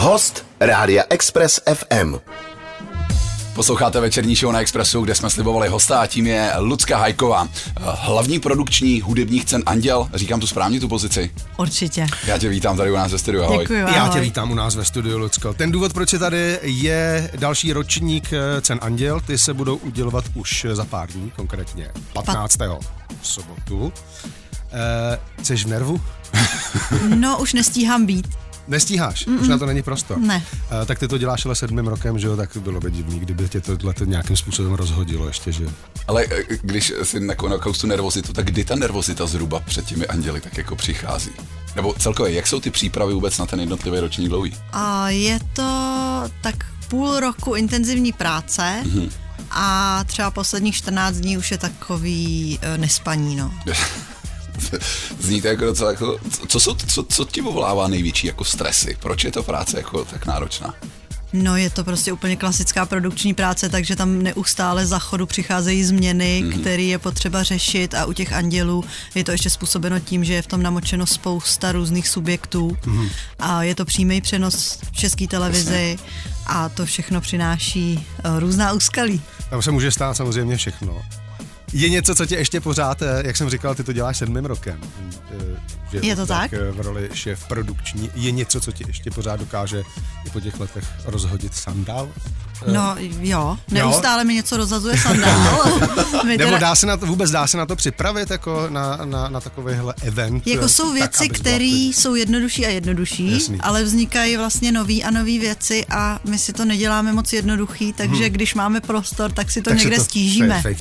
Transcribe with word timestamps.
Host 0.00 0.46
Rádia 0.60 1.04
Express 1.10 1.60
FM. 1.74 2.14
Posloucháte 3.54 4.00
večerní 4.00 4.34
show 4.34 4.52
na 4.52 4.60
Expressu, 4.60 5.00
kde 5.00 5.14
jsme 5.14 5.30
slibovali 5.30 5.68
hosta 5.68 6.00
a 6.00 6.06
tím 6.06 6.26
je 6.26 6.52
Lucka 6.58 6.98
Hajková. 6.98 7.48
Hlavní 7.80 8.38
produkční 8.38 9.00
hudebních 9.00 9.44
cen 9.44 9.62
Anděl, 9.66 10.08
říkám 10.14 10.40
tu 10.40 10.46
správně 10.46 10.80
tu 10.80 10.88
pozici? 10.88 11.30
Určitě. 11.56 12.06
Já 12.26 12.38
tě 12.38 12.48
vítám 12.48 12.76
tady 12.76 12.90
u 12.90 12.94
nás 12.94 13.12
ve 13.12 13.18
studiu, 13.18 13.44
ahoj. 13.44 13.58
Děkuji, 13.58 13.80
Já 13.80 14.08
tě 14.08 14.20
vítám 14.20 14.50
u 14.50 14.54
nás 14.54 14.76
ve 14.76 14.84
studiu, 14.84 15.18
Lucko. 15.18 15.54
Ten 15.54 15.72
důvod, 15.72 15.92
proč 15.92 16.12
je 16.12 16.18
tady, 16.18 16.58
je 16.62 17.30
další 17.38 17.72
ročník 17.72 18.32
eh, 18.32 18.60
cen 18.60 18.78
Anděl. 18.82 19.20
Ty 19.20 19.38
se 19.38 19.54
budou 19.54 19.76
udělovat 19.76 20.24
už 20.34 20.66
za 20.72 20.84
pár 20.84 21.08
dní, 21.08 21.32
konkrétně 21.36 21.90
15. 22.12 22.56
v 23.20 23.28
sobotu. 23.28 23.78
Uh, 23.78 25.44
jsi 25.44 25.56
v 25.56 25.66
nervu? 25.66 26.00
No, 27.14 27.38
už 27.38 27.52
nestíhám 27.52 28.06
být. 28.06 28.26
Nestíháš, 28.70 29.26
Mm-mm. 29.26 29.40
už 29.40 29.48
na 29.48 29.58
to 29.58 29.66
není 29.66 29.82
prostor. 29.82 30.18
Ne. 30.18 30.42
Uh, 30.52 30.86
tak 30.86 30.98
ty 30.98 31.08
to 31.08 31.18
děláš 31.18 31.46
ale 31.46 31.54
sedmým 31.54 31.86
rokem, 31.86 32.18
že 32.18 32.26
jo, 32.26 32.36
tak 32.36 32.56
bylo 32.56 32.80
by 32.80 32.90
divný, 32.90 33.20
kdyby 33.20 33.48
tě 33.48 33.60
tohle 33.60 33.94
nějakým 34.04 34.36
způsobem 34.36 34.72
rozhodilo 34.72 35.26
ještě, 35.26 35.52
že. 35.52 35.64
Ale 36.08 36.24
eh, 36.30 36.44
když 36.62 36.92
si 37.02 37.20
nakonec 37.20 37.78
tu 37.80 37.86
nervozitu, 37.86 38.32
tak 38.32 38.46
kdy 38.46 38.64
ta 38.64 38.74
nervozita 38.74 39.26
zhruba 39.26 39.60
před 39.60 39.86
těmi 39.86 40.06
anděli 40.06 40.40
tak 40.40 40.58
jako 40.58 40.76
přichází? 40.76 41.30
Nebo 41.76 41.94
celkově, 41.98 42.32
jak 42.32 42.46
jsou 42.46 42.60
ty 42.60 42.70
přípravy 42.70 43.14
vůbec 43.14 43.38
na 43.38 43.46
ten 43.46 43.60
jednotlivý 43.60 43.98
roční 43.98 44.28
dlouhý? 44.28 44.56
A 44.72 45.10
je 45.10 45.38
to 45.52 45.62
tak 46.40 46.54
půl 46.88 47.20
roku 47.20 47.54
intenzivní 47.54 48.12
práce 48.12 48.82
mm-hmm. 48.84 49.10
a 49.50 50.04
třeba 50.06 50.30
posledních 50.30 50.74
14 50.74 51.16
dní 51.16 51.38
už 51.38 51.50
je 51.50 51.58
takový 51.58 52.58
uh, 52.62 52.78
nespaní, 52.80 53.36
no. 53.36 53.54
Zní 55.20 55.42
to 55.42 55.48
jako 55.48 55.64
docela 55.64 55.90
jako, 55.90 56.18
co, 56.48 56.60
jsou, 56.60 56.74
co, 56.74 57.02
co 57.02 57.24
ti 57.24 57.40
volává 57.40 57.88
největší 57.88 58.26
jako 58.26 58.44
stresy? 58.44 58.96
Proč 59.00 59.24
je 59.24 59.32
to 59.32 59.42
práce 59.42 59.76
jako 59.76 60.04
tak 60.04 60.26
náročná? 60.26 60.74
No 61.32 61.56
je 61.56 61.70
to 61.70 61.84
prostě 61.84 62.12
úplně 62.12 62.36
klasická 62.36 62.86
produkční 62.86 63.34
práce, 63.34 63.68
takže 63.68 63.96
tam 63.96 64.22
neustále 64.22 64.86
za 64.86 64.98
chodu 64.98 65.26
přicházejí 65.26 65.84
změny, 65.84 66.44
mm-hmm. 66.44 66.60
které 66.60 66.82
je 66.82 66.98
potřeba 66.98 67.42
řešit 67.42 67.94
a 67.94 68.04
u 68.04 68.12
těch 68.12 68.32
andělů 68.32 68.84
je 69.14 69.24
to 69.24 69.32
ještě 69.32 69.50
způsobeno 69.50 70.00
tím, 70.00 70.24
že 70.24 70.34
je 70.34 70.42
v 70.42 70.46
tom 70.46 70.62
namočeno 70.62 71.06
spousta 71.06 71.72
různých 71.72 72.08
subjektů 72.08 72.76
mm-hmm. 72.82 73.10
a 73.38 73.62
je 73.62 73.74
to 73.74 73.84
přímý 73.84 74.20
přenos 74.20 74.78
v 74.92 74.96
české 74.96 75.26
televizi 75.26 75.98
a 76.46 76.68
to 76.68 76.86
všechno 76.86 77.20
přináší 77.20 78.06
uh, 78.24 78.38
různá 78.38 78.72
úskalí. 78.72 79.22
Tam 79.50 79.62
se 79.62 79.70
může 79.70 79.90
stát 79.90 80.16
samozřejmě 80.16 80.56
všechno. 80.56 81.02
Je 81.72 81.88
něco, 81.88 82.14
co 82.14 82.26
tě 82.26 82.36
ještě 82.36 82.60
pořád, 82.60 83.02
eh, 83.02 83.22
jak 83.26 83.36
jsem 83.36 83.50
říkal, 83.50 83.74
ty 83.74 83.84
to 83.84 83.92
děláš 83.92 84.16
sedmým 84.16 84.44
rokem. 84.44 84.80
Eh, 85.30 85.60
že 85.92 86.06
je 86.06 86.16
to 86.16 86.26
tak? 86.26 86.50
tak? 86.50 86.60
V 86.60 86.80
roli 86.80 87.08
šéf 87.14 87.48
produkční. 87.48 88.10
Je 88.14 88.30
něco, 88.30 88.60
co 88.60 88.72
ti 88.72 88.84
ještě 88.86 89.10
pořád 89.10 89.40
dokáže 89.40 89.82
i 90.26 90.30
po 90.30 90.40
těch 90.40 90.60
letech 90.60 90.84
rozhodit 91.04 91.54
sandál? 91.54 92.08
Eh, 92.66 92.72
no 92.72 92.96
jo, 93.20 93.58
neustále 93.70 94.22
jo? 94.22 94.26
mi 94.26 94.34
něco 94.34 94.56
rozhazuje 94.56 94.98
sandál. 95.02 95.80
Nebo 96.38 96.58
dá 96.58 96.74
se 96.74 96.86
na 96.86 96.96
to, 96.96 97.06
vůbec 97.06 97.30
dá 97.30 97.46
se 97.46 97.56
na 97.56 97.66
to 97.66 97.76
připravit 97.76 98.30
jako 98.30 98.66
na, 98.68 98.98
na, 99.04 99.28
na 99.28 99.40
takovýhle 99.40 99.94
event? 100.02 100.46
Jako 100.46 100.68
jsou 100.68 100.92
věci, 100.92 101.28
které 101.28 101.64
jsou 101.64 102.14
jednodušší 102.14 102.66
a 102.66 102.68
jednodušší, 102.68 103.32
Jasný. 103.32 103.60
ale 103.60 103.84
vznikají 103.84 104.36
vlastně 104.36 104.72
nový 104.72 105.04
a 105.04 105.10
nový 105.10 105.38
věci 105.38 105.86
a 105.90 106.20
my 106.24 106.38
si 106.38 106.52
to 106.52 106.64
neděláme 106.64 107.12
moc 107.12 107.32
jednoduchý, 107.32 107.92
takže 107.92 108.24
hmm. 108.24 108.32
když 108.32 108.54
máme 108.54 108.80
prostor, 108.80 109.32
tak 109.32 109.50
si 109.50 109.62
to 109.62 109.70
tak 109.70 109.78
někde 109.78 109.96
to 109.96 110.04
stížíme. 110.04 110.62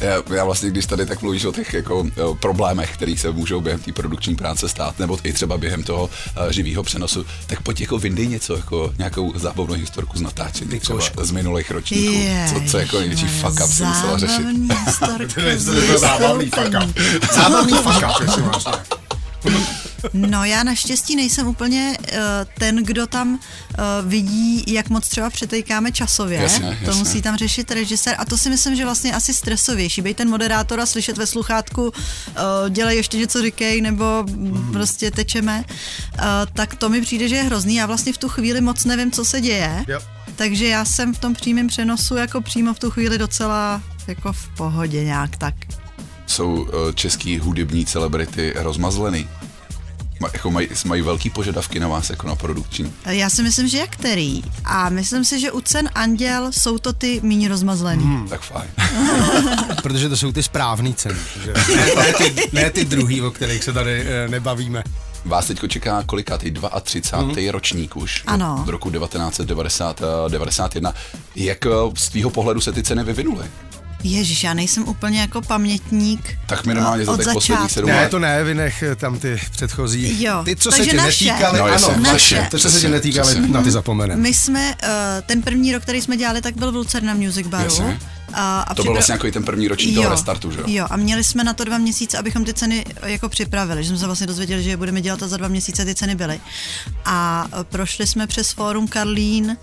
Já, 0.00 0.22
já 0.34 0.44
vlastně, 0.44 0.70
když 0.70 0.86
tady 0.86 1.06
tak 1.06 1.22
mluvíš 1.22 1.44
o 1.44 1.52
těch 1.52 1.74
jako, 1.74 2.06
o 2.24 2.34
problémech, 2.34 2.94
které 2.94 3.16
se 3.16 3.32
můžou 3.32 3.60
během 3.60 3.80
té 3.80 3.92
produkční 3.92 4.36
práce 4.36 4.68
stát, 4.68 4.98
nebo 4.98 5.18
i 5.22 5.32
třeba 5.32 5.58
během 5.58 5.82
toho 5.82 6.04
uh, 6.04 6.50
živého 6.50 6.82
přenosu, 6.82 7.26
tak 7.46 7.62
pojď 7.62 7.80
jako 7.80 7.98
vyndej 7.98 8.26
něco, 8.26 8.56
jako 8.56 8.94
nějakou 8.98 9.32
zábavnou 9.38 9.74
historku 9.74 10.18
z 10.18 10.20
natáčení, 10.20 10.49
třeba 10.50 11.24
z 11.24 11.30
minulých 11.30 11.70
ročníků. 11.70 12.12
Jež, 12.12 12.50
co, 12.52 12.60
co 12.70 12.78
jako 12.78 12.98
největší 12.98 13.26
fuck 13.26 13.60
up 13.64 13.70
si 13.70 13.84
musela 13.84 14.18
řešit. 14.18 14.46
to 15.34 15.40
je 15.40 15.58
zábavný 15.98 16.50
fuck 16.50 16.74
up. 16.84 16.98
Zábavný 17.34 17.72
fuck 17.72 17.96
up, 17.96 18.20
jestli 18.20 18.42
máš 18.42 18.64
No 20.12 20.44
já 20.44 20.62
naštěstí 20.62 21.16
nejsem 21.16 21.46
úplně 21.46 21.96
uh, 21.98 22.18
ten, 22.58 22.76
kdo 22.76 23.06
tam 23.06 23.34
uh, 23.34 23.38
vidí, 24.08 24.64
jak 24.66 24.88
moc 24.88 25.08
třeba 25.08 25.30
přetejkáme 25.30 25.92
časově. 25.92 26.42
Jasně, 26.42 26.66
jasně. 26.66 26.86
To 26.86 26.96
musí 26.96 27.22
tam 27.22 27.36
řešit 27.36 27.70
režisér 27.70 28.14
a 28.18 28.24
to 28.24 28.38
si 28.38 28.50
myslím, 28.50 28.76
že 28.76 28.84
vlastně 28.84 29.14
asi 29.14 29.34
stresovější. 29.34 30.02
Být 30.02 30.16
ten 30.16 30.28
moderátor 30.28 30.80
a 30.80 30.86
slyšet 30.86 31.18
ve 31.18 31.26
sluchátku, 31.26 31.82
uh, 31.82 31.92
dělej 32.68 32.96
ještě 32.96 33.16
něco 33.16 33.42
říkej, 33.42 33.80
nebo 33.80 34.24
mm. 34.26 34.72
prostě 34.72 35.10
tečeme, 35.10 35.64
uh, 35.64 36.24
tak 36.52 36.74
to 36.74 36.88
mi 36.88 37.00
přijde, 37.00 37.28
že 37.28 37.36
je 37.36 37.42
hrozný. 37.42 37.74
Já 37.74 37.86
vlastně 37.86 38.12
v 38.12 38.18
tu 38.18 38.28
chvíli 38.28 38.60
moc 38.60 38.84
nevím, 38.84 39.10
co 39.10 39.24
se 39.24 39.40
děje. 39.40 39.84
Yep. 39.88 40.19
Takže 40.40 40.68
já 40.68 40.84
jsem 40.84 41.14
v 41.14 41.18
tom 41.18 41.34
přímém 41.34 41.66
přenosu 41.66 42.16
jako 42.16 42.40
přímo 42.40 42.74
v 42.74 42.78
tu 42.78 42.90
chvíli 42.90 43.18
docela 43.18 43.82
jako 44.06 44.32
v 44.32 44.48
pohodě 44.48 45.04
nějak 45.04 45.36
tak. 45.36 45.54
Jsou 46.26 46.52
uh, 46.52 46.68
český 46.94 47.38
hudební 47.38 47.86
celebrity 47.86 48.52
rozmazlený? 48.56 49.28
jako 50.32 50.50
mají, 50.50 50.68
mají 50.84 51.02
velký 51.02 51.30
požadavky 51.30 51.80
na 51.80 51.88
vás 51.88 52.10
jako 52.10 52.26
na 52.26 52.36
produkční? 52.36 52.92
Já 53.06 53.30
si 53.30 53.42
myslím, 53.42 53.68
že 53.68 53.78
jak 53.78 53.90
který. 53.90 54.42
A 54.64 54.88
myslím 54.88 55.24
si, 55.24 55.40
že 55.40 55.52
u 55.52 55.60
cen 55.60 55.90
Anděl 55.94 56.52
jsou 56.52 56.78
to 56.78 56.92
ty 56.92 57.20
méně 57.22 57.48
rozmazlený. 57.48 58.04
Hmm. 58.04 58.28
Tak 58.28 58.40
fajn. 58.40 58.70
Protože 59.82 60.08
to 60.08 60.16
jsou 60.16 60.32
ty 60.32 60.42
správné 60.42 60.92
ceny. 60.94 61.18
Ne, 61.46 61.86
ne, 61.96 62.12
ty, 62.12 62.50
ne 62.52 62.70
ty 62.70 62.84
druhý, 62.84 63.22
o 63.22 63.30
kterých 63.30 63.64
se 63.64 63.72
tady 63.72 64.06
e, 64.06 64.28
nebavíme. 64.28 64.82
Vás 65.24 65.46
teď 65.46 65.60
čeká 65.68 66.02
kolikátý 66.02 66.54
32. 66.82 67.42
Mm. 67.42 67.48
ročník 67.50 67.96
už 67.96 68.22
ano. 68.26 68.58
od 68.62 68.68
roku 68.68 68.90
1991. 68.90 70.94
Jak 71.36 71.66
eh, 71.66 71.70
z 71.94 72.08
tvýho 72.08 72.30
pohledu 72.30 72.60
se 72.60 72.72
ty 72.72 72.82
ceny 72.82 73.04
vyvinuly? 73.04 73.44
Ježíš, 74.02 74.44
já 74.44 74.54
nejsem 74.54 74.88
úplně 74.88 75.20
jako 75.20 75.42
pamětník. 75.42 76.38
Tak 76.46 76.66
minimálně 76.66 77.04
za 77.04 77.16
těch 77.16 77.26
posledních 77.32 77.70
sedm 77.72 77.88
Ne, 77.88 78.08
to 78.08 78.18
ne, 78.18 78.44
vynech 78.44 78.84
tam 78.96 79.18
ty 79.18 79.40
předchozí. 79.50 80.22
Jo, 80.22 80.42
ty, 80.44 80.56
co 80.56 80.72
se 80.72 80.86
tě 80.86 80.96
naše. 80.96 81.24
netýkaly, 81.24 81.58
no, 81.58 81.64
ano, 81.64 81.94
naše. 82.00 82.48
To, 82.50 82.58
co 82.58 82.70
se 82.70 82.80
tě 82.80 82.88
netýkaly, 82.88 83.48
na 83.48 83.62
ty 83.62 83.70
zapomenem. 83.70 84.20
My 84.20 84.34
jsme, 84.34 84.74
uh, 84.82 84.88
ten 85.26 85.42
první 85.42 85.72
rok, 85.72 85.82
který 85.82 86.00
jsme 86.02 86.16
dělali, 86.16 86.40
tak 86.40 86.56
byl 86.56 86.72
v 86.72 86.74
Lucerna 86.74 87.14
Music 87.14 87.46
Baru. 87.46 87.64
Jasně. 87.64 88.00
A, 88.32 88.60
a 88.60 88.74
to 88.74 88.82
byl 88.82 88.92
vlastně 88.92 89.12
jako 89.12 89.30
ten 89.30 89.42
první 89.42 89.68
ročník 89.68 89.94
toho 89.94 90.10
restartu, 90.10 90.50
že 90.50 90.58
jo? 90.58 90.64
Jo, 90.66 90.86
a 90.90 90.96
měli 90.96 91.24
jsme 91.24 91.44
na 91.44 91.52
to 91.52 91.64
dva 91.64 91.78
měsíce, 91.78 92.18
abychom 92.18 92.44
ty 92.44 92.54
ceny 92.54 92.84
jako 93.02 93.28
připravili, 93.28 93.82
že 93.84 93.88
jsme 93.88 93.98
se 93.98 94.06
vlastně 94.06 94.26
dozvěděli, 94.26 94.62
že 94.62 94.70
je 94.70 94.76
budeme 94.76 95.00
dělat 95.00 95.22
a 95.22 95.28
za 95.28 95.36
dva 95.36 95.48
měsíce 95.48 95.84
ty 95.84 95.94
ceny 95.94 96.14
byly. 96.14 96.40
A 97.04 97.46
prošli 97.62 98.06
jsme 98.06 98.26
přes 98.26 98.50
fórum 98.50 98.88
Karlín, 98.88 99.56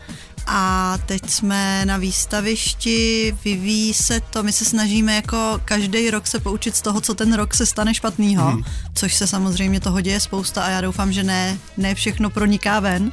a 0.47 0.97
teď 1.05 1.29
jsme 1.29 1.85
na 1.85 1.97
výstavišti, 1.97 3.35
vyvíjí 3.43 3.93
se 3.93 4.19
to, 4.19 4.43
my 4.43 4.51
se 4.51 4.65
snažíme 4.65 5.15
jako 5.15 5.61
každý 5.65 6.11
rok 6.11 6.27
se 6.27 6.39
poučit 6.39 6.75
z 6.75 6.81
toho, 6.81 7.01
co 7.01 7.13
ten 7.13 7.33
rok 7.33 7.53
se 7.53 7.65
stane 7.65 7.93
špatného, 7.93 8.51
hmm. 8.51 8.63
což 8.93 9.13
se 9.13 9.27
samozřejmě 9.27 9.79
toho 9.79 10.01
děje 10.01 10.19
spousta 10.19 10.63
a 10.63 10.69
já 10.69 10.81
doufám, 10.81 11.11
že 11.11 11.23
ne, 11.23 11.57
ne 11.77 11.95
všechno 11.95 12.29
proniká 12.29 12.79
ven, 12.79 13.11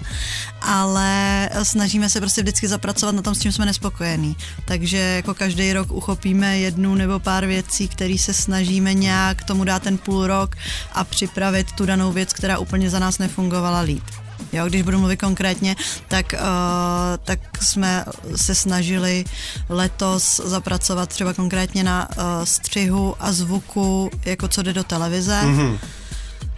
ale 0.62 1.50
snažíme 1.62 2.10
se 2.10 2.20
prostě 2.20 2.42
vždycky 2.42 2.68
zapracovat 2.68 3.14
na 3.14 3.22
tom, 3.22 3.34
s 3.34 3.40
čím 3.40 3.52
jsme 3.52 3.66
nespokojení. 3.66 4.36
Takže 4.64 4.98
jako 4.98 5.34
každý 5.34 5.72
rok 5.72 5.92
uchopíme 5.92 6.58
jednu 6.58 6.94
nebo 6.94 7.18
pár 7.18 7.46
věcí, 7.46 7.88
které 7.88 8.18
se 8.18 8.34
snažíme 8.34 8.94
nějak 8.94 9.44
tomu 9.44 9.64
dát 9.64 9.82
ten 9.82 9.98
půl 9.98 10.26
rok 10.26 10.56
a 10.92 11.04
připravit 11.04 11.72
tu 11.72 11.86
danou 11.86 12.12
věc, 12.12 12.32
která 12.32 12.58
úplně 12.58 12.90
za 12.90 12.98
nás 12.98 13.18
nefungovala 13.18 13.80
líp. 13.80 14.04
Jo, 14.54 14.68
když 14.68 14.82
budu 14.82 14.98
mluvit 14.98 15.16
konkrétně, 15.16 15.76
tak, 16.08 16.32
uh, 16.32 16.38
tak 17.24 17.38
jsme 17.62 18.04
se 18.36 18.54
snažili 18.54 19.24
letos 19.68 20.40
zapracovat 20.44 21.08
třeba 21.08 21.32
konkrétně 21.32 21.84
na 21.84 22.08
uh, 22.08 22.24
střihu 22.44 23.14
a 23.20 23.32
zvuku, 23.32 24.10
jako 24.24 24.48
co 24.48 24.62
jde 24.62 24.72
do 24.72 24.84
televize. 24.84 25.40
Mm-hmm. 25.42 25.78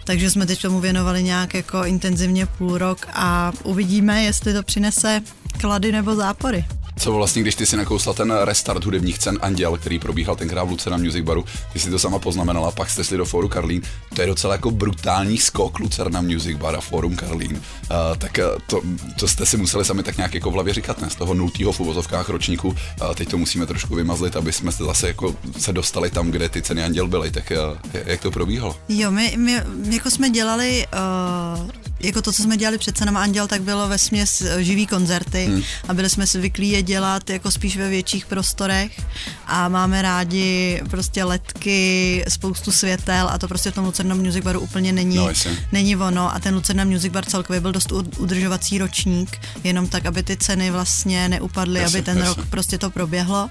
Takže 0.03 0.29
jsme 0.29 0.45
teď 0.45 0.61
tomu 0.61 0.79
věnovali 0.79 1.23
nějak 1.23 1.53
jako 1.53 1.83
intenzivně 1.83 2.45
půl 2.45 2.77
rok 2.77 3.07
a 3.13 3.51
uvidíme, 3.63 4.23
jestli 4.23 4.53
to 4.53 4.63
přinese 4.63 5.21
klady 5.59 5.91
nebo 5.91 6.15
zápory 6.15 6.65
co 6.97 7.13
vlastně, 7.13 7.41
když 7.41 7.55
ty 7.55 7.65
si 7.65 7.77
nakousla 7.77 8.13
ten 8.13 8.31
restart 8.31 8.85
hudebních 8.85 9.19
cen 9.19 9.37
Anděl, 9.41 9.77
který 9.77 9.99
probíhal 9.99 10.35
tenkrát 10.35 10.63
v 10.63 10.69
Lucerna 10.69 10.97
Music 10.97 11.25
Baru, 11.25 11.45
ty 11.73 11.79
si 11.79 11.89
to 11.89 11.99
sama 11.99 12.19
poznamenala, 12.19 12.71
pak 12.71 12.89
jste 12.89 13.03
šli 13.03 13.17
do 13.17 13.25
Fóru 13.25 13.47
Karlín, 13.47 13.81
to 14.15 14.21
je 14.21 14.27
docela 14.27 14.53
jako 14.53 14.71
brutální 14.71 15.37
skok 15.37 15.79
Lucerna 15.79 16.21
Music 16.21 16.57
Bar 16.57 16.75
a 16.75 16.81
Fórum 16.81 17.15
Karlín. 17.15 17.51
Uh, 17.51 18.17
tak 18.17 18.39
to, 18.67 18.81
to, 19.19 19.27
jste 19.27 19.45
si 19.45 19.57
museli 19.57 19.85
sami 19.85 20.03
tak 20.03 20.17
nějak 20.17 20.33
jako 20.33 20.51
v 20.51 20.53
hlavě 20.53 20.73
říkat, 20.73 21.01
ne? 21.01 21.09
Z 21.09 21.15
toho 21.15 21.33
nultýho 21.33 21.71
v 21.71 21.79
uvozovkách 21.79 22.29
ročníku, 22.29 22.67
uh, 22.67 22.75
teď 23.15 23.29
to 23.29 23.37
musíme 23.37 23.65
trošku 23.65 23.95
vymazlit, 23.95 24.35
aby 24.35 24.53
jsme 24.53 24.71
se 24.71 24.83
zase 24.83 25.07
jako 25.07 25.35
se 25.57 25.73
dostali 25.73 26.09
tam, 26.09 26.31
kde 26.31 26.49
ty 26.49 26.61
ceny 26.61 26.83
Anděl 26.83 27.07
byly, 27.07 27.31
tak 27.31 27.51
uh, 27.51 27.77
jak 28.05 28.21
to 28.21 28.31
probíhalo? 28.31 28.75
Jo, 28.89 29.11
my, 29.11 29.33
my 29.37 29.61
jako 29.89 30.11
jsme 30.11 30.29
dělali 30.29 30.85
uh 30.93 31.86
jako 31.99 32.21
to, 32.21 32.31
co 32.31 32.43
jsme 32.43 32.57
dělali 32.57 32.77
před 32.77 32.97
cenama 32.97 33.21
Anděl, 33.21 33.47
tak 33.47 33.61
bylo 33.61 33.87
ve 33.87 33.97
směs 33.97 34.43
živý 34.59 34.87
koncerty 34.87 35.45
hmm. 35.45 35.61
a 35.87 35.93
byli 35.93 36.09
jsme 36.09 36.25
zvyklí 36.25 36.69
je 36.69 36.81
dělat 36.83 37.29
jako 37.29 37.51
spíš 37.51 37.77
ve 37.77 37.89
větších 37.89 38.25
prostorech 38.25 39.01
a 39.45 39.69
máme 39.69 40.01
rádi 40.01 40.81
prostě 40.89 41.23
letky, 41.23 42.23
spoustu 42.29 42.71
světel 42.71 43.29
a 43.31 43.37
to 43.37 43.47
prostě 43.47 43.71
v 43.71 43.75
tom 43.75 43.85
Lucerna 43.85 44.15
Music 44.15 44.43
Baru 44.43 44.59
úplně 44.59 44.93
není, 44.93 45.15
No, 45.17 45.29
není 45.71 45.95
ono 45.95 46.35
a 46.35 46.39
ten 46.39 46.55
Lucerna 46.55 46.83
Music 46.83 47.11
Bar 47.11 47.25
celkově 47.25 47.61
byl 47.61 47.71
dost 47.71 47.91
udržovací 48.17 48.77
ročník, 48.77 49.39
jenom 49.63 49.87
tak, 49.87 50.05
aby 50.05 50.23
ty 50.23 50.37
ceny 50.37 50.71
vlastně 50.71 51.29
neupadly, 51.29 51.79
Jasně, 51.79 51.97
aby 51.99 52.05
ten 52.05 52.17
jasně. 52.17 52.33
rok 52.35 52.49
prostě 52.49 52.77
to 52.77 52.89
proběhlo. 52.89 53.49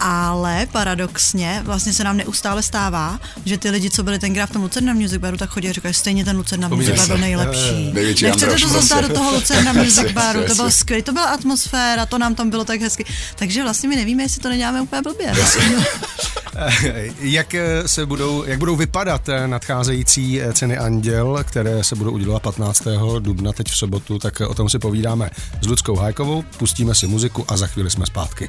Ale 0.00 0.66
paradoxně 0.72 1.62
vlastně 1.64 1.92
se 1.92 2.04
nám 2.04 2.16
neustále 2.16 2.62
stává, 2.62 3.20
že 3.44 3.58
ty 3.58 3.70
lidi, 3.70 3.90
co 3.90 4.02
byli 4.02 4.18
tenkrát 4.18 4.46
v 4.46 4.52
tom 4.52 4.62
Lucerna 4.62 4.94
Music 4.94 5.18
Baru, 5.18 5.36
tak 5.36 5.50
chodí 5.50 5.68
a 5.68 5.72
říkají, 5.72 5.94
stejně 5.94 6.24
ten 6.24 6.36
Lucerna 6.36 6.68
Music 6.68 6.96
Bar 6.96 7.06
byl 7.06 7.18
nejlepší. 7.18 7.90
Největší 7.92 8.24
Nechcete 8.24 8.56
to 8.56 8.68
zase 8.68 9.02
do 9.02 9.08
toho 9.08 9.32
Lucerna 9.32 9.72
Music 9.82 10.12
Baru, 10.12 10.44
to 10.44 10.54
bylo 10.54 10.70
skvělé, 10.70 11.02
to 11.02 11.12
byla 11.12 11.26
atmosféra, 11.26 12.06
to 12.06 12.18
nám 12.18 12.34
tam 12.34 12.50
bylo 12.50 12.64
tak 12.64 12.80
hezky. 12.80 13.04
Takže 13.36 13.62
vlastně 13.62 13.88
my 13.88 13.96
nevíme, 13.96 14.22
jestli 14.22 14.40
to 14.40 14.48
neděláme 14.48 14.80
úplně 14.80 15.02
blbě. 15.02 15.32
Jak 17.20 17.54
eh, 17.54 17.88
se 17.88 18.06
budou, 18.06 18.44
jak 18.44 18.58
budou 18.58 18.76
vypadat 18.76 19.28
eh, 19.28 19.48
nadcházející 19.48 20.42
eh, 20.42 20.52
ceny 20.52 20.78
Anděl, 20.78 21.44
které 21.44 21.84
se 21.84 21.96
budou 21.96 22.10
udělovat 22.10 22.42
15. 22.42 22.82
dubna 23.18 23.52
teď 23.52 23.68
v 23.68 23.76
sobotu, 23.76 24.18
tak 24.18 24.40
eh, 24.40 24.46
o 24.46 24.54
tom 24.54 24.68
si 24.68 24.78
povídáme 24.78 25.30
s 25.62 25.66
Ludskou 25.66 25.96
Hájkovou, 25.96 26.44
pustíme 26.56 26.94
si 26.94 27.06
muziku 27.06 27.44
a 27.48 27.56
za 27.56 27.66
chvíli 27.66 27.90
jsme 27.90 28.06
zpátky. 28.06 28.48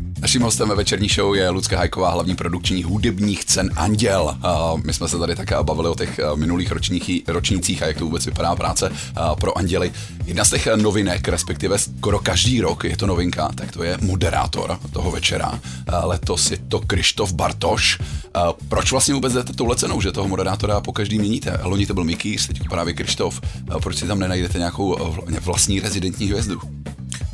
Naším 0.21 0.41
hostem 0.41 0.69
ve 0.69 0.75
večerní 0.75 1.07
show 1.07 1.35
je 1.35 1.49
Lucka 1.49 1.77
Hajková, 1.77 2.11
hlavní 2.11 2.35
produkční 2.35 2.83
hudebních 2.83 3.45
cen 3.45 3.69
Anděl. 3.75 4.37
My 4.85 4.93
jsme 4.93 5.07
se 5.07 5.19
tady 5.19 5.35
také 5.35 5.55
bavili 5.63 5.89
o 5.89 5.95
těch 5.95 6.19
eh, 6.19 6.35
minulých 6.35 6.71
ročních, 6.71 7.21
ročnících 7.27 7.83
a 7.83 7.87
jak 7.87 7.97
to 7.97 8.05
vůbec 8.05 8.25
vypadá 8.25 8.55
práce 8.55 8.91
eh, 8.93 9.21
pro 9.39 9.57
Anděly. 9.57 9.91
Jedna 10.25 10.45
z 10.45 10.49
těch 10.49 10.67
eh, 10.67 10.77
novinek, 10.77 11.27
respektive 11.27 11.77
skoro 11.77 12.19
každý 12.19 12.61
rok 12.61 12.83
je 12.83 12.97
to 12.97 13.07
novinka, 13.07 13.49
tak 13.55 13.71
to 13.71 13.83
je 13.83 13.97
moderátor 14.01 14.79
toho 14.93 15.11
večera. 15.11 15.59
Letos 16.03 16.51
je 16.51 16.57
to 16.57 16.79
Krištof 16.79 17.33
Bartoš. 17.33 17.99
Proč 18.69 18.91
vlastně 18.91 19.13
vůbec 19.13 19.33
jdete 19.33 19.53
touhle 19.53 19.75
cenou, 19.75 20.01
že 20.01 20.11
toho 20.11 20.27
moderátora 20.27 20.81
po 20.81 20.91
každý 20.91 21.19
měníte? 21.19 21.59
Loni 21.63 21.85
to 21.85 21.93
byl 21.93 22.03
Mikýř, 22.03 22.47
teď 22.47 22.69
právě 22.69 22.93
Krištof. 22.93 23.41
Proč 23.83 23.97
si 23.97 24.07
tam 24.07 24.19
nenajdete 24.19 24.57
nějakou 24.57 24.93
vl- 24.93 25.39
vlastní 25.39 25.79
rezidentní 25.79 26.27
hvězdu? 26.27 26.61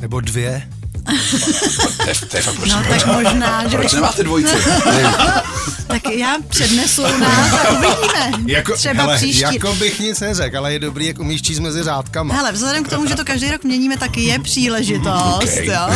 Nebo 0.00 0.20
dvě. 0.20 0.68
To 1.08 2.08
je, 2.08 2.14
to 2.28 2.36
je 2.36 2.42
fakt 2.42 2.56
proč, 2.56 2.70
No 2.70 2.82
proč, 2.82 3.02
tak 3.02 3.06
možná, 3.06 3.62
že 3.68 3.76
proč 3.76 3.86
bych, 3.86 3.94
nemáte 3.94 4.22
dvojici? 4.24 4.56
tak 5.88 6.02
já 6.10 6.36
přednesu 6.48 7.02
u 7.02 7.18
nás 7.20 7.52
a 7.52 7.70
uvidíme. 7.70 8.52
Jako, 8.52 8.72
Třeba 8.76 9.02
hele, 9.02 9.16
příští. 9.16 9.40
jako 9.40 9.74
bych 9.74 10.00
nic 10.00 10.20
neřekl, 10.20 10.58
ale 10.58 10.72
je 10.72 10.78
dobrý, 10.78 11.06
jak 11.06 11.18
umíš 11.18 11.42
číst 11.42 11.58
mezi 11.58 11.82
řádkama. 11.82 12.34
Hele, 12.34 12.52
vzhledem 12.52 12.84
k 12.84 12.88
tomu, 12.88 13.06
že 13.06 13.14
to 13.14 13.24
každý 13.24 13.50
rok 13.50 13.64
měníme, 13.64 13.96
tak 13.96 14.16
je 14.16 14.38
příležitost, 14.38 15.38
Okay. 15.48 15.66
jo. 15.66 15.88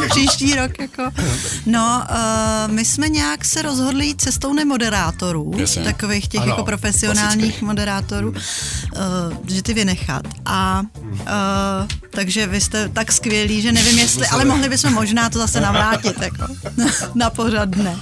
Příští 0.10 0.54
rok, 0.54 0.70
jako. 0.80 1.02
No, 1.66 2.02
uh, 2.10 2.72
my 2.72 2.84
jsme 2.84 3.08
nějak 3.08 3.44
se 3.44 3.62
rozhodli 3.62 4.06
jít 4.06 4.20
cestou 4.20 4.52
nemoderátorů, 4.52 5.52
Jasně. 5.56 5.82
takových 5.82 6.28
těch 6.28 6.40
Ano, 6.40 6.50
jako 6.50 6.64
profesionálních 6.64 7.36
klasických. 7.36 7.62
moderátorů, 7.62 8.28
uh, 8.30 8.36
že 9.48 9.62
ty 9.62 9.74
vynechat. 9.74 10.22
A 10.46 10.82
uh, 11.20 11.26
takže 12.10 12.46
vy 12.46 12.60
jste 12.60 12.88
tak 12.88 13.12
skvělí, 13.12 13.62
že 13.62 13.72
nevím, 13.72 13.98
jestli, 14.04 14.26
ale 14.26 14.44
mohli 14.44 14.68
bychom 14.68 14.92
možná 14.92 15.30
to 15.30 15.38
zase 15.38 15.60
navrátit, 15.60 16.20
jako, 16.20 16.46
na 17.14 17.30
pořad 17.30 17.68
dne. 17.68 17.96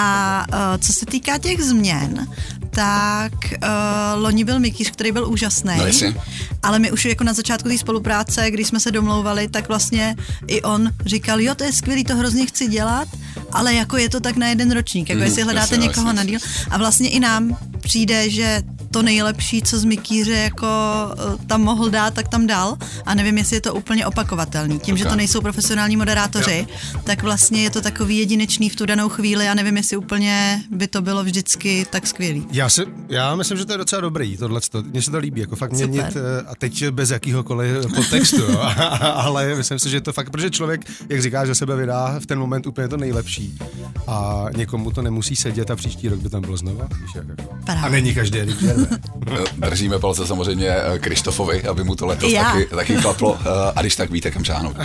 A 0.00 0.44
uh, 0.48 0.56
co 0.86 0.92
se 0.92 1.06
týká 1.06 1.38
těch 1.38 1.62
změn, 1.62 2.28
tak 2.70 3.32
uh, 3.62 4.22
loni 4.22 4.44
byl 4.44 4.58
Mikýř, 4.60 4.90
který 4.90 5.12
byl 5.12 5.28
úžasný. 5.28 5.72
No. 5.76 6.20
Ale 6.62 6.78
my 6.78 6.90
už 6.92 7.04
jako 7.04 7.24
na 7.24 7.32
začátku 7.32 7.68
té 7.68 7.78
spolupráce, 7.78 8.50
když 8.50 8.68
jsme 8.68 8.80
se 8.80 8.90
domlouvali, 8.90 9.48
tak 9.48 9.68
vlastně 9.68 10.16
i 10.46 10.62
on 10.62 10.90
říkal, 11.06 11.40
jo, 11.40 11.54
to 11.54 11.64
je 11.64 11.72
skvělý, 11.72 12.04
to 12.04 12.16
hrozně 12.16 12.46
chci 12.46 12.66
dělat, 12.68 13.08
ale 13.52 13.74
jako 13.74 13.96
je 13.96 14.08
to 14.08 14.20
tak 14.20 14.36
na 14.36 14.46
jeden 14.48 14.70
ročník, 14.70 15.08
jako 15.08 15.18
Mhm, 15.18 15.26
jestli 15.26 15.42
hledáte 15.42 15.74
jasně, 15.74 15.86
někoho 15.88 16.06
jasně. 16.06 16.16
na 16.16 16.24
díl. 16.24 16.38
A 16.70 16.78
vlastně 16.78 17.08
i 17.10 17.20
nám 17.20 17.56
přijde, 17.80 18.30
že 18.30 18.62
to 18.90 19.02
nejlepší, 19.02 19.62
co 19.62 19.78
z 19.78 19.84
Mikýře 19.84 20.32
jako 20.32 20.66
eh, 21.12 21.46
tam 21.46 21.62
mohl 21.62 21.90
dát, 21.90 22.14
tak 22.14 22.28
tam 22.28 22.46
dal. 22.46 22.76
A 23.06 23.14
nevím, 23.14 23.38
jestli 23.38 23.56
je 23.56 23.60
to 23.60 23.74
úplně 23.74 24.06
opakovatelný. 24.06 24.78
Tím, 24.78 24.96
že 24.96 25.04
Ok. 25.04 25.10
to 25.10 25.16
nejsou 25.16 25.40
profesionální 25.40 25.96
moderátoři, 25.96 26.66
tak 27.04 27.22
vlastně 27.22 27.62
je 27.62 27.70
to 27.70 27.80
takový 27.80 28.18
jedinečný 28.18 28.68
v 28.70 28.76
tu 28.76 28.86
danou 28.86 29.08
chvíli 29.08 29.48
a 29.48 29.54
nevím, 29.54 29.76
jestli 29.76 29.96
úplně 29.96 30.62
by 30.70 30.86
to 30.86 31.02
bylo 31.02 31.24
vždycky 31.24 31.86
tak 31.90 32.06
skvělý. 32.06 32.46
Já, 32.52 32.68
se, 32.68 32.84
já 33.08 33.36
myslím, 33.36 33.58
že 33.58 33.64
to 33.64 33.72
je 33.72 33.78
docela 33.78 34.00
dobrý, 34.00 34.36
tohle. 34.36 34.60
Mně 34.90 35.02
se 35.02 35.10
to 35.10 35.18
líbí, 35.18 35.40
jako 35.40 35.56
fakt 35.56 35.70
Super. 35.70 35.88
měnit, 35.88 36.16
eh, 36.16 36.42
a 36.46 36.54
teď 36.54 36.88
bez 36.88 37.10
jakýhokoliv 37.10 37.86
podtextu, 37.94 38.42
jo. 38.42 38.60
ale 39.14 39.54
myslím 39.54 39.78
si, 39.78 39.90
že 39.90 40.00
to 40.00 40.12
fakt, 40.12 40.30
protože 40.30 40.50
člověk, 40.50 40.80
jak 41.08 41.22
říká, 41.22 41.46
že 41.46 41.54
sebe 41.54 41.76
vydá 41.76 42.18
v 42.20 42.26
ten 42.26 42.38
moment 42.38 42.66
úplně 42.66 42.88
to 42.88 42.96
nejlepší 42.96 43.58
a 44.06 44.46
někomu 44.56 44.90
to 44.90 45.02
nemusí 45.02 45.36
sedět 45.36 45.70
a 45.70 45.76
příští 45.76 46.08
rok 46.08 46.20
by 46.20 46.28
tam 46.28 46.40
bylo 46.40 46.56
znova, 46.56 46.88
víš, 47.00 47.10
jak, 47.14 47.28
jako. 47.28 47.58
A 47.82 47.88
není 47.88 48.14
každý. 48.14 48.38
Držíme 49.68 49.98
palce 49.98 50.26
samozřejmě 50.26 50.68
eh, 50.70 50.98
Krištofovi, 50.98 51.62
aby 51.62 51.84
mu 51.84 51.94
to 51.94 52.06
letos 52.06 52.32
já. 52.32 52.44
taky, 52.44 52.64
taky 52.66 52.96
klaplo. 52.96 53.38
eh, 53.40 53.72
A 53.76 53.80
když 53.80 53.96
tak 53.96 54.10
víte, 54.10 54.30
kam 54.30 54.44
žáhnout. 54.44 54.76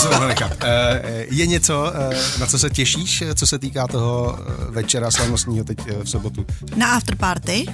Se 0.00 0.08
mohlo 0.10 0.28
nechat. 0.28 0.52
Eh, 0.64 1.02
Je 1.30 1.46
něco, 1.46 1.92
na 2.40 2.46
co 2.46 2.58
se 2.58 2.70
těšíš, 2.70 3.22
co 3.34 3.46
se 3.46 3.58
týká 3.58 3.86
toho 3.86 4.38
večera 4.68 5.10
slavnostního 5.10 5.64
teď 5.64 5.78
v 6.04 6.08
sobotu? 6.10 6.46
Na 6.76 6.86
afterparty 6.86 7.66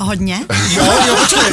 hodně. 0.00 0.40
Jo, 0.70 0.84
jo, 1.06 1.16
počkej, 1.16 1.50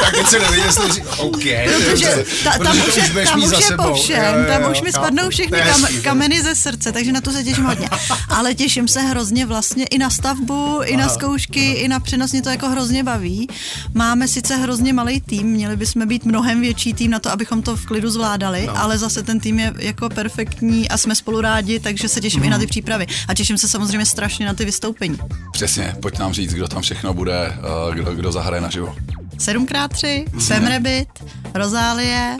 tak 0.00 0.14
teď 0.14 0.26
se 0.26 0.38
nevím, 0.38 0.64
jestli 0.64 0.92
říct, 0.92 1.06
OK. 1.18 1.42
Protože 1.90 2.24
ta, 2.44 2.50
tam 2.58 2.78
protože 2.80 3.00
už 3.00 3.14
je, 3.14 3.24
tam 3.26 3.42
už 3.42 3.50
je 3.70 3.76
po 3.76 3.94
všem, 3.94 4.34
Jo, 4.34 4.40
jo, 4.40 4.46
tam 4.60 4.70
už 4.72 4.80
mi 4.82 4.92
spadnou 4.92 5.28
všechny 5.30 5.58
kam, 5.60 5.86
kameny 6.02 6.42
ze 6.42 6.54
srdce, 6.54 6.92
takže 6.92 7.12
na 7.12 7.20
to 7.20 7.30
se 7.32 7.44
těším 7.44 7.64
hodně. 7.64 7.88
Ale 8.28 8.54
těším 8.54 8.88
se 8.88 9.00
hrozně 9.00 9.46
vlastně 9.46 9.84
i 9.84 9.98
na 9.98 10.10
stavbu, 10.10 10.80
i 10.84 10.96
na 10.96 11.08
zkoušky, 11.08 11.71
i 11.74 11.88
na 11.88 12.00
přenos, 12.00 12.32
mě 12.32 12.42
to 12.42 12.48
jako 12.48 12.68
hrozně 12.68 13.04
baví. 13.04 13.48
Máme 13.94 14.28
sice 14.28 14.56
hrozně 14.56 14.92
malý 14.92 15.20
tým, 15.20 15.46
měli 15.46 15.76
bychom 15.76 16.08
být 16.08 16.24
mnohem 16.24 16.60
větší 16.60 16.94
tým 16.94 17.10
na 17.10 17.18
to, 17.18 17.30
abychom 17.30 17.62
to 17.62 17.76
v 17.76 17.86
klidu 17.86 18.10
zvládali, 18.10 18.66
no. 18.66 18.78
ale 18.78 18.98
zase 18.98 19.22
ten 19.22 19.40
tým 19.40 19.58
je 19.58 19.72
jako 19.78 20.08
perfektní 20.08 20.88
a 20.88 20.96
jsme 20.96 21.14
spolu 21.14 21.40
rádi, 21.40 21.80
takže 21.80 22.08
se 22.08 22.20
těším 22.20 22.40
mm. 22.40 22.46
i 22.46 22.50
na 22.50 22.58
ty 22.58 22.66
přípravy. 22.66 23.06
A 23.28 23.34
těším 23.34 23.58
se 23.58 23.68
samozřejmě 23.68 24.06
strašně 24.06 24.46
na 24.46 24.54
ty 24.54 24.64
vystoupení. 24.64 25.18
Přesně, 25.52 25.96
pojď 26.02 26.18
nám 26.18 26.32
říct, 26.32 26.54
kdo 26.54 26.68
tam 26.68 26.82
všechno 26.82 27.14
bude, 27.14 27.46
eh, 27.46 27.94
kdo, 27.94 28.14
kdo 28.14 28.32
zahraje 28.32 28.60
naživo. 28.60 28.96
7x3, 29.38 30.24
Fem 30.38 30.66
Rabbit, 30.66 31.08
Rozálie, 31.54 32.38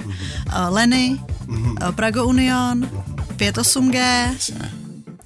Lenny, 0.68 1.20
eh, 1.80 1.92
Prago 1.92 2.24
Union, 2.24 2.90
58G, 3.36 4.30
Jasně, 4.32 4.72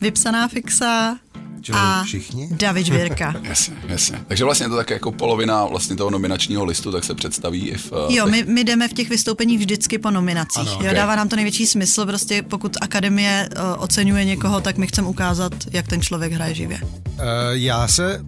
Vypsaná 0.01 0.49
fixa 0.49 1.17
Čili 1.67 1.79
a 1.79 2.03
všichni? 2.05 2.49
David 2.51 2.87
Žbírka. 2.87 3.35
jasně, 3.43 3.77
jasně. 3.89 4.21
Takže 4.29 4.45
vlastně 4.45 4.65
je 4.65 4.71
to 4.71 4.77
tak 4.77 4.91
jako 4.91 5.13
polovina 5.13 5.65
vlastně 5.65 5.97
toho 5.97 6.11
nominačního 6.11 6.65
listu, 6.65 6.93
tak 6.93 7.05
se 7.05 7.15
představí 7.15 7.69
i 7.69 7.77
v... 7.79 7.93
eh, 7.93 8.15
Jo, 8.15 8.25
těch- 8.25 8.33
my, 8.47 8.53
my 8.53 8.65
jdeme 8.65 8.89
v 8.89 8.93
těch 8.93 9.09
vystoupeních 9.09 9.59
vždycky 9.59 9.99
po 9.99 10.11
nominacích. 10.11 10.69
Ano, 10.69 10.79
jo, 10.83 10.91
ok. 10.91 10.95
dává 10.95 11.17
nám 11.17 11.29
to 11.29 11.37
největší 11.37 11.67
smysl, 11.67 12.07
prostě 12.07 12.43
pokud 12.43 12.77
akademie 12.81 13.49
uh, 13.53 13.83
oceňuje 13.83 14.25
někoho, 14.25 14.61
tak 14.61 14.77
my 14.79 14.87
chceme 14.87 15.09
ukázat, 15.09 15.53
jak 15.73 15.87
ten 15.89 16.03
člověk 16.03 16.33
hraje 16.33 16.55
živě. 16.55 16.79
Eh, 16.83 17.23
Já 17.53 17.89
se 17.89 18.21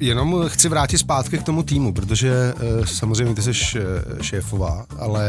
jenom 0.00 0.44
chci 0.48 0.68
vrátit 0.68 0.98
zpátky 0.98 1.38
k 1.38 1.42
tomu 1.42 1.62
týmu, 1.62 1.92
protože 1.94 2.54
samozřejmě 2.84 3.34
ty 3.34 3.42
jsi 3.42 3.52
šéfová, 4.22 4.86
ale 4.98 5.24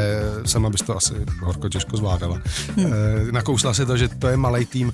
sama 0.46 0.70
bys 0.70 0.82
to 0.82 0.98
asi 0.98 1.14
horko 1.42 1.70
těžko 1.70 1.98
zvládala. 1.98 2.42
Hmm. 2.78 2.92
Nakousla 3.32 3.74
se 3.74 3.86
to, 3.86 3.98
že 3.98 4.08
to 4.08 4.28
je 4.28 4.38
malý 4.38 4.66
tým. 4.66 4.92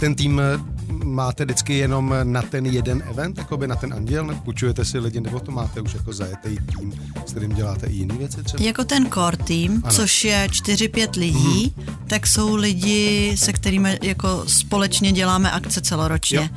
Ten 0.00 0.14
tým 0.14 0.40
máte 0.88 1.44
vždycky 1.44 1.78
jenom 1.78 2.14
na 2.22 2.42
ten 2.42 2.66
jeden 2.66 3.02
event, 3.10 3.38
jakoby 3.38 3.68
na 3.68 3.76
ten 3.76 3.94
anděl, 3.94 4.24
nebo 4.26 4.40
půjčujete 4.40 4.84
si 4.84 4.98
lidi, 4.98 5.20
nebo 5.20 5.40
to 5.40 5.52
máte 5.52 5.80
už 5.80 5.94
jako 5.94 6.12
zajetý 6.12 6.56
tým, 6.78 6.92
s 7.26 7.30
kterým 7.30 7.52
děláte 7.54 7.86
i 7.86 7.92
jiné 7.92 8.14
věci 8.14 8.42
třeba? 8.42 8.64
Jako 8.64 8.84
ten 8.84 9.10
core 9.10 9.36
team, 9.36 9.80
ano. 9.84 9.94
což 9.94 10.24
je 10.24 10.48
4-5 10.50 11.08
lidí, 11.18 11.74
hmm. 11.76 11.96
tak 12.06 12.26
jsou 12.26 12.54
lidi, 12.56 13.32
se 13.38 13.52
kterými 13.52 13.98
jako 14.02 14.44
společně 14.46 15.12
děláme 15.12 15.50
akce 15.50 15.80
celoročně. 15.80 16.36
Jo. 16.38 16.48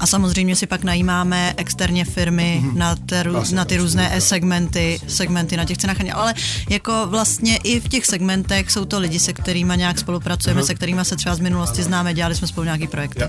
A 0.00 0.06
samozřejmě 0.06 0.56
si 0.56 0.66
pak 0.66 0.84
najímáme 0.84 1.54
externě 1.56 2.04
firmy 2.04 2.58
hmm. 2.62 2.78
na, 2.78 2.96
te, 2.96 3.24
Vlastně, 3.30 3.56
na 3.56 3.64
ty 3.64 3.74
vlastně, 3.74 3.78
různé 3.78 4.10
jo. 4.14 4.20
segmenty, 4.20 5.00
segmenty 5.08 5.56
na 5.56 5.64
těch 5.64 5.78
cenách. 5.78 5.96
Ale 6.12 6.34
jako 6.70 7.06
vlastně 7.06 7.56
i 7.56 7.80
v 7.80 7.88
těch 7.88 8.06
segmentech 8.06 8.70
jsou 8.70 8.84
to 8.84 8.98
lidi, 8.98 9.18
se 9.18 9.32
kterými 9.32 9.72
nějak 9.76 9.98
spolupracujeme, 9.98 10.60
Mhm. 10.60 10.66
se 10.66 10.74
kterými 10.74 11.04
se 11.04 11.16
třeba 11.16 11.34
z 11.34 11.40
minulosti 11.40 11.82
známe, 11.82 12.14
dělali 12.14 12.34
jsme 12.34 12.46
spolu 12.46 12.64
nějaký 12.64 12.86
projekty. 12.86 13.22
Jo. 13.22 13.28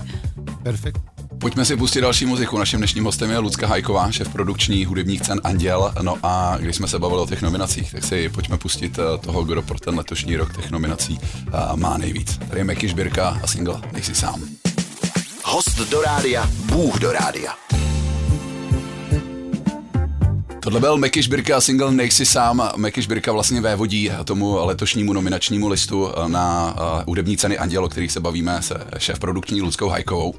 Perfekt. 0.66 1.02
Pojďme 1.40 1.64
si 1.64 1.76
pustit 1.76 2.00
další 2.00 2.26
muziku. 2.26 2.58
Naším 2.58 2.78
dnešním 2.78 3.04
hostem 3.04 3.30
je 3.30 3.38
Lucka 3.38 3.66
Hajková, 3.66 4.10
šéf 4.10 4.28
produkční 4.28 4.84
hudebních 4.84 5.20
cen 5.20 5.40
Anděl. 5.44 5.92
No 6.02 6.16
a 6.22 6.56
když 6.58 6.76
jsme 6.76 6.88
se 6.88 6.98
bavili 6.98 7.20
o 7.20 7.26
těch 7.26 7.42
nominacích, 7.42 7.92
tak 7.92 8.04
si 8.04 8.28
pojďme 8.28 8.58
pustit 8.58 8.98
eh, 8.98 9.18
toho, 9.18 9.44
kdo 9.44 9.62
pro 9.62 9.78
ten 9.78 9.94
letošní 9.96 10.36
rok 10.36 10.56
těch 10.56 10.70
nominací 10.70 11.18
eh, 11.22 11.76
má 11.76 11.98
nejvíc. 11.98 12.38
Tady 12.38 12.60
je 12.60 12.64
Meky 12.64 12.88
Žbírka 12.88 13.40
a 13.42 13.46
single 13.46 13.80
Nejsi 13.92 14.14
sám. 14.14 14.42
Host 15.44 15.90
do 15.90 16.02
rádia, 16.02 16.50
Bůh 16.64 16.98
do 16.98 17.12
rádia. 17.12 17.52
Tohle 20.66 20.80
byl 20.80 20.96
Meky 20.96 21.22
Šbirka 21.22 21.56
a 21.56 21.60
single 21.60 21.92
Nejsi 21.92 22.26
sám. 22.26 22.70
Meky 22.76 23.02
Šbirka 23.02 23.32
vlastně 23.32 23.60
vévodí 23.60 24.10
tomu 24.24 24.66
letošnímu 24.66 25.12
nominačnímu 25.12 25.68
listu 25.68 26.08
na 26.26 26.76
hudební 27.06 27.36
ceny 27.36 27.58
Anděl, 27.58 27.84
o 27.84 27.88
kterých 27.88 28.12
se 28.12 28.20
bavíme 28.20 28.62
se 28.62 28.74
šéf 28.98 29.18
produkční 29.18 29.62
Ludskou 29.62 29.88
Hajkovou. 29.88 30.34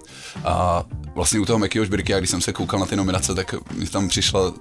A 0.45 0.83
vlastně 1.15 1.39
u 1.39 1.45
toho 1.45 1.59
Mekyho 1.59 1.85
Šbirky, 1.85 2.13
a 2.13 2.17
když 2.17 2.29
jsem 2.29 2.41
se 2.41 2.53
koukal 2.53 2.79
na 2.79 2.85
ty 2.85 2.95
nominace, 2.95 3.35
tak 3.35 3.55
mi 3.73 3.87
tam 3.87 4.07
přišla 4.07 4.53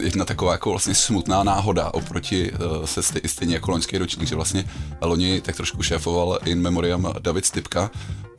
jedna 0.00 0.24
taková 0.24 0.52
jako 0.52 0.70
vlastně 0.70 0.94
smutná 0.94 1.42
náhoda 1.42 1.94
oproti 1.94 2.52
uh, 2.52 2.84
se 2.84 3.02
stej, 3.02 3.22
stejně 3.26 3.54
jako 3.54 3.70
loňský 3.70 3.98
ročník, 3.98 4.28
že 4.28 4.34
vlastně 4.34 4.64
loni 5.00 5.40
tak 5.40 5.56
trošku 5.56 5.82
šéfoval 5.82 6.38
in 6.44 6.60
memoriam 6.60 7.14
David 7.20 7.46
Stipka 7.46 7.90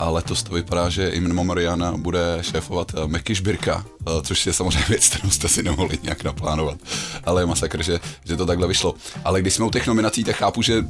a 0.03 0.09
letos 0.09 0.43
to 0.43 0.53
vypadá, 0.53 0.89
že 0.89 1.09
in 1.09 1.33
memoriam 1.33 2.01
bude 2.01 2.37
šéfovat 2.41 2.91
Meky 3.07 3.35
Šbirka, 3.35 3.85
uh, 4.05 4.21
což 4.21 4.45
je 4.45 4.53
samozřejmě 4.53 4.85
věc, 4.89 5.09
kterou 5.09 5.29
jste 5.29 5.47
si 5.47 5.63
nemohli 5.63 5.97
nějak 6.03 6.23
naplánovat. 6.23 6.77
Ale 7.23 7.41
je 7.41 7.45
masakr, 7.45 7.83
že, 7.83 7.99
že 8.25 8.37
to 8.37 8.45
takhle 8.45 8.67
vyšlo. 8.67 8.95
Ale 9.23 9.41
když 9.41 9.53
jsme 9.53 9.65
u 9.65 9.69
těch 9.69 9.87
nominací, 9.87 10.23
tak 10.23 10.35
chápu, 10.35 10.61
že 10.61 10.85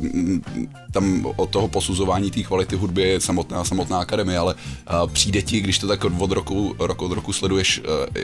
tam 0.91 1.25
od 1.35 1.49
toho 1.49 1.67
posuzování 1.67 2.31
té 2.31 2.43
kvality 2.43 2.75
hudby 2.75 3.01
je 3.01 3.19
samotná, 3.21 3.65
samotná 3.65 3.99
akademie, 3.99 4.37
ale 4.37 4.53
uh, 4.55 5.09
přijde 5.11 5.41
ti, 5.41 5.61
když 5.61 5.79
to 5.79 5.87
tak 5.87 6.05
od 6.05 6.31
roku, 6.31 6.75
rok 6.79 7.01
od 7.01 7.11
roku 7.11 7.33
sleduješ, 7.33 7.81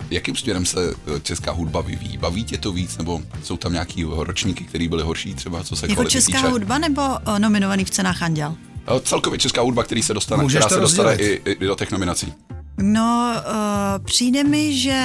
jakým 0.09 0.35
směrem 0.35 0.65
se 0.65 0.93
česká 1.23 1.51
hudba 1.51 1.81
vyvíjí? 1.81 2.17
Baví 2.17 2.43
tě 2.43 2.57
to 2.57 2.71
víc, 2.71 2.97
nebo 2.97 3.21
jsou 3.43 3.57
tam 3.57 3.73
nějaký 3.73 4.03
ročníky, 4.03 4.63
které 4.63 4.87
byly 4.87 5.03
horší 5.03 5.33
třeba, 5.33 5.63
co 5.63 5.75
se 5.75 5.87
Jako 5.89 6.05
česká 6.05 6.37
týče? 6.37 6.51
hudba 6.51 6.77
nebo 6.77 7.01
nominovaný 7.37 7.85
v 7.85 7.89
cenách 7.89 8.21
Anděl? 8.23 8.55
Celkově 9.03 9.39
česká 9.39 9.61
hudba, 9.61 9.83
který 9.83 10.03
se 10.03 10.13
dostane, 10.13 10.43
Můžeš 10.43 10.59
která 10.59 10.75
se 10.75 10.81
dostane 10.81 11.15
i, 11.15 11.41
i, 11.45 11.67
do 11.67 11.75
těch 11.75 11.91
nominací. 11.91 12.33
No, 12.77 13.33
uh, 13.35 14.05
přijde 14.05 14.43
mi, 14.43 14.77
že 14.77 15.01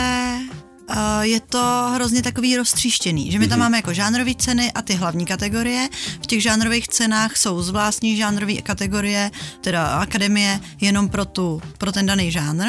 uh, 0.90 0.96
je 1.20 1.40
to 1.40 1.90
hrozně 1.94 2.22
takový 2.22 2.56
roztříštěný, 2.56 3.30
že 3.30 3.38
my 3.38 3.48
tam 3.48 3.58
máme 3.58 3.78
jako 3.78 3.92
žánrové 3.92 4.34
ceny 4.34 4.72
a 4.72 4.82
ty 4.82 4.94
hlavní 4.94 5.26
kategorie. 5.26 5.88
V 6.22 6.26
těch 6.26 6.42
žánrových 6.42 6.88
cenách 6.88 7.36
jsou 7.36 7.62
zvláštní 7.62 8.16
žánrové 8.16 8.54
kategorie, 8.54 9.30
teda 9.60 9.86
akademie, 9.86 10.60
jenom 10.80 11.08
pro, 11.08 11.24
tu, 11.24 11.62
pro 11.78 11.92
ten 11.92 12.06
daný 12.06 12.30
žánr. 12.30 12.66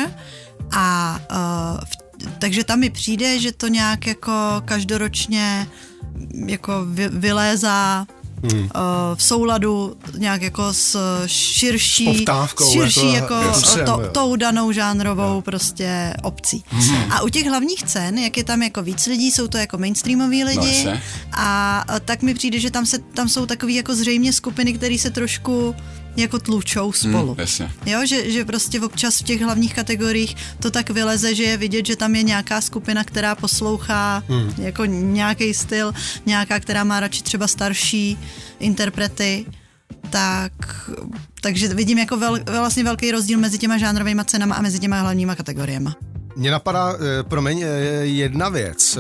A 0.72 1.20
uh, 1.32 1.86
v, 1.86 2.06
takže 2.40 2.64
tam 2.64 2.80
mi 2.80 2.90
přijde, 2.90 3.40
že 3.40 3.52
to 3.52 3.68
nějak 3.68 4.08
jako 4.08 4.32
každoročně 4.66 5.68
jako 6.48 6.86
vy, 6.86 7.10
vylézá 7.10 8.06
hmm. 8.54 8.70
v 9.16 9.24
souladu 9.24 9.96
nějak 10.18 10.42
jako 10.42 10.74
s 10.74 10.98
širší, 11.26 12.06
S 12.06 12.18
poptávkou, 12.18 12.66
s 12.70 12.72
širší 12.72 13.14
jako- 13.14 13.34
jako, 13.34 13.62
to, 13.86 14.02
jo. 14.02 14.10
tou 14.12 14.36
danou 14.36 14.72
žánrovou 14.72 15.42
prostě 15.42 16.14
obcí. 16.24 16.64
Mhm. 16.72 17.12
A 17.12 17.22
u 17.22 17.30
těch 17.30 17.48
hlavních 17.48 17.84
cen, 17.84 18.18
jak 18.18 18.38
je 18.38 18.44
tam 18.44 18.64
jako 18.64 18.82
víc 18.84 19.08
lidí, 19.08 19.32
jsou 19.32 19.48
to 19.48 19.58
jako 19.58 19.78
mainstreamoví 19.78 20.44
lidi 20.44 20.68
jasně. 20.68 21.02
a 21.34 21.76
a 21.88 22.00
tak 22.00 22.22
mi 22.22 22.34
přijde, 22.34 22.60
že 22.60 22.72
tam, 22.72 22.86
se, 22.86 22.98
tam 23.00 23.30
jsou 23.30 23.46
takový 23.46 23.76
jako 23.76 23.96
zřejmě 23.96 24.34
skupiny, 24.34 24.74
které 24.74 24.98
se 24.98 25.10
trošku 25.10 25.76
jako 26.18 26.40
tlučou 26.40 26.92
spolu. 26.92 27.28
Hmm, 27.28 27.40
jasně. 27.40 27.72
Jo, 27.86 28.06
že, 28.06 28.32
že 28.32 28.46
prostě 28.46 28.82
občas 28.82 29.20
v 29.20 29.24
těch 29.24 29.42
hlavních 29.42 29.76
kategoriích 29.76 30.36
to 30.60 30.72
tak 30.72 30.90
vyleze, 30.90 31.36
že 31.36 31.44
je 31.44 31.58
vidět, 31.58 31.86
že 31.86 31.96
tam 31.96 32.16
je 32.16 32.24
nějaká 32.24 32.62
skupina, 32.62 33.04
která 33.04 33.36
poslouchá 33.36 34.24
hmm. 34.28 34.54
jako 34.58 34.86
nějaký 34.86 35.54
styl, 35.54 35.94
nějaká, 36.26 36.60
která 36.60 36.84
má 36.84 37.00
radši 37.00 37.24
třeba 37.24 37.48
starší 37.48 38.18
interprety, 38.60 39.46
tak, 40.10 40.52
takže 41.42 41.68
vidím 41.68 41.98
jako 41.98 42.18
vel, 42.18 42.40
vlastně 42.46 42.84
velký 42.84 43.12
rozdíl 43.12 43.40
mezi 43.40 43.58
těma 43.58 43.78
žánrovými 43.78 44.22
cenama 44.26 44.56
a 44.56 44.62
mezi 44.62 44.80
těma 44.80 45.00
hlavníma 45.00 45.36
kategoriemi. 45.36 45.90
Mně 46.36 46.52
napadá, 46.52 46.94
eh, 46.94 47.24
promiň, 47.24 47.62
eh, 47.62 47.68
jedna 48.04 48.50
věc. 48.50 48.98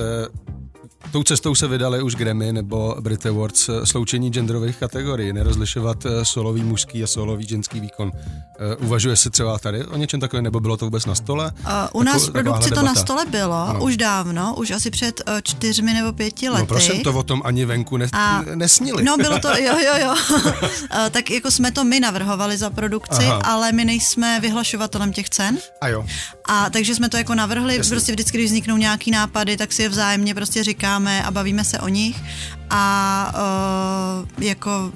Tou 1.11 1.23
cestou 1.23 1.55
se 1.55 1.67
vydali 1.67 2.01
už 2.01 2.15
Grammy 2.15 2.53
nebo 2.53 2.95
Brit 2.99 3.25
Awards 3.25 3.69
eh, 3.69 3.85
sloučení 3.85 4.29
genderových 4.29 4.75
kategorií, 4.77 5.33
nerozlišovat 5.33 6.05
eh, 6.05 6.25
solový 6.25 6.63
mužský 6.63 7.03
a 7.03 7.07
solový 7.07 7.47
ženský 7.47 7.79
výkon. 7.79 8.11
Eh, 8.15 8.75
Uvažuje 8.75 9.15
se 9.15 9.29
třeba 9.29 9.59
tady 9.59 9.85
o 9.85 9.97
něčem 9.97 10.19
takovém, 10.19 10.43
nebo 10.43 10.59
bylo 10.59 10.77
to 10.77 10.85
vůbec 10.85 11.05
na 11.05 11.15
stole? 11.15 11.51
Uh, 11.59 11.67
u 11.93 12.03
nás 12.03 12.15
Tako- 12.21 12.29
v 12.29 12.31
produkci 12.31 12.69
to 12.71 12.81
na 12.81 12.95
stole 12.95 13.25
bylo, 13.25 13.55
Ano. 13.69 13.83
už 13.83 13.97
dávno, 13.97 14.55
už 14.57 14.71
asi 14.71 14.91
před 14.91 15.21
čtyřmi 15.43 15.93
nebo 15.93 16.13
pěti 16.13 16.49
lety. 16.49 16.61
No 16.61 16.65
prosím, 16.67 17.03
to 17.03 17.13
o 17.13 17.23
tom 17.23 17.41
ani 17.45 17.65
venku 17.65 17.97
ne, 17.97 18.07
A- 18.13 18.41
nesnili. 18.55 19.03
No 19.03 19.17
bylo 19.17 19.39
to, 19.39 19.47
jo, 19.57 19.77
jo, 19.85 19.93
jo. 20.01 20.15
Tak 21.11 21.31
jako 21.31 21.51
jsme 21.51 21.71
to 21.71 21.83
my 21.83 21.99
navrhovali 21.99 22.57
za 22.57 22.69
produkci. 22.69 23.25
Aha. 23.25 23.41
ale 23.45 23.71
my 23.71 23.85
nejsme 23.85 24.39
vyhlašovatelem 24.39 25.13
těch 25.13 25.29
cen. 25.29 25.57
A 25.81 25.87
jo. 25.87 26.05
A 26.49 26.69
takže 26.69 26.95
jsme 26.95 27.09
to 27.09 27.17
jako 27.17 27.35
navrhli, 27.35 27.77
Jasně. 27.77 27.89
prostě 27.89 28.11
vždycky, 28.11 28.37
když 28.37 28.47
vzniknou 28.47 28.77
nějaký 28.77 29.11
nápady, 29.11 29.57
tak 29.57 29.73
si 29.73 29.81
je 29.81 29.89
vzájemně 29.89 30.35
prostě 30.35 30.63
říkáme 30.63 30.94
a 30.99 31.31
bavíme 31.31 31.63
se 31.63 31.79
o 31.79 31.87
nich. 31.87 32.23
A 32.69 33.33
uh, 34.37 34.43
jako 34.43 34.91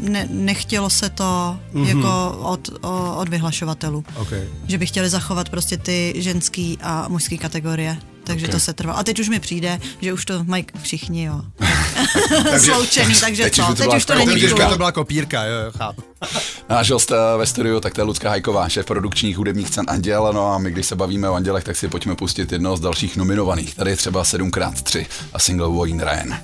ne, 0.00 0.26
nechtělo 0.30 0.90
se 0.90 1.10
to 1.10 1.58
Mhm. 1.72 1.84
mm-hmm. 1.84 1.96
jako 1.96 2.38
od, 2.42 2.68
od 3.16 3.28
vyhlašovatelů. 3.28 4.04
Okay. 4.16 4.48
Že 4.66 4.78
by 4.78 4.86
chtěli 4.86 5.08
zachovat 5.10 5.48
prostě 5.48 5.76
ty 5.76 6.14
ženský 6.16 6.78
a 6.82 7.08
mužský 7.08 7.38
kategorie. 7.38 7.96
Takže 8.30 8.46
Ok. 8.46 8.48
okay. 8.48 8.60
to 8.60 8.64
se 8.64 8.72
trvalo. 8.72 8.98
A 8.98 9.04
teď 9.04 9.20
už 9.20 9.28
mi 9.28 9.40
přijde, 9.40 9.80
že 10.00 10.12
už 10.12 10.24
to 10.24 10.44
mají 10.44 10.66
všichni, 10.82 11.24
jo. 11.24 11.40
Sloučený, 12.58 13.14
takže 13.20 13.42
teď 13.42 13.58
už 13.58 13.66
co? 13.66 13.74
Teď 13.74 13.94
už 13.96 14.04
to 14.04 14.14
není 14.14 14.34
by 14.40 14.48
cool. 14.48 14.68
to 14.70 14.76
byla 14.76 14.92
kopírka, 14.92 15.44
jo, 15.44 15.54
jo, 15.64 15.72
chápu. 15.78 16.02
Náš 16.68 16.90
host 16.90 17.10
eh, 17.10 17.38
ve 17.38 17.46
studiu, 17.46 17.80
tak 17.80 17.94
to 17.94 18.00
je 18.00 18.04
Lucka 18.04 18.28
Hajková, 18.28 18.68
šéf 18.68 18.86
produkčních 18.86 19.36
hudebních 19.36 19.70
cen 19.70 19.84
Anděl. 19.88 20.30
No 20.32 20.52
a 20.52 20.58
my, 20.58 20.70
když 20.70 20.86
se 20.86 20.96
bavíme 20.96 21.30
o 21.30 21.34
Andělech, 21.34 21.64
tak 21.64 21.76
si 21.76 21.88
pojďme 21.88 22.14
pustit 22.14 22.52
jednoho 22.52 22.76
z 22.76 22.80
dalších 22.80 23.16
nominovaných. 23.16 23.74
Tady 23.74 23.90
je 23.90 23.96
třeba 23.96 24.22
7x3 24.22 25.06
a 25.32 25.38
single 25.38 25.68
Wayne 25.78 26.04
Ryan. 26.04 26.36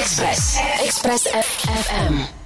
Express. 0.00 0.58
Express 0.84 1.22
FM. 1.22 2.45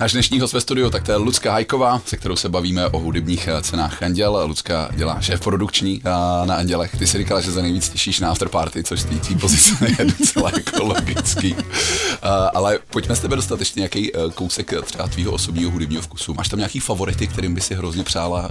Náš 0.00 0.12
dnešní 0.12 0.40
host 0.40 0.54
ve 0.54 0.60
studiu, 0.60 0.90
tak 0.90 1.02
to 1.02 1.10
je 1.12 1.16
Lucka 1.16 1.52
Hajková, 1.52 2.02
se 2.06 2.16
kterou 2.16 2.36
se 2.36 2.48
bavíme 2.48 2.86
o 2.88 2.98
hudebních 2.98 3.48
eh, 3.48 3.62
cenách 3.62 4.02
Anděl. 4.02 4.42
Lucka 4.46 4.88
dělá 4.96 5.20
šéf 5.20 5.40
produkční 5.40 6.00
eh, 6.04 6.46
na 6.46 6.54
Andělech. 6.56 6.96
Ty 6.98 7.06
si 7.06 7.18
říkala, 7.18 7.40
že 7.40 7.52
se 7.52 7.62
nejvíc 7.62 7.88
těšíš 7.88 8.20
na 8.20 8.30
afterparty, 8.30 8.84
což 8.84 9.00
z 9.00 9.04
té 9.04 9.34
pozice 9.40 9.86
je 9.98 10.04
docela 10.04 10.50
jako 10.54 10.84
logický. 10.84 11.56
Eh, 11.58 12.16
Ale 12.54 12.78
pojďme 12.90 13.16
z 13.16 13.20
tebe 13.20 13.36
dostat 13.36 13.58
ještě 13.58 13.80
nějaký 13.80 14.12
kousek 14.34 14.72
třeba 14.84 15.08
tvýho 15.08 15.32
osobního 15.32 15.70
hudebního 15.70 16.02
vkusu. 16.02 16.34
Máš 16.34 16.48
tam 16.48 16.58
nějaký 16.58 16.80
favority, 16.80 17.26
kterým 17.26 17.54
by 17.54 17.60
si 17.60 17.74
hrozně 17.74 18.04
přála 18.04 18.50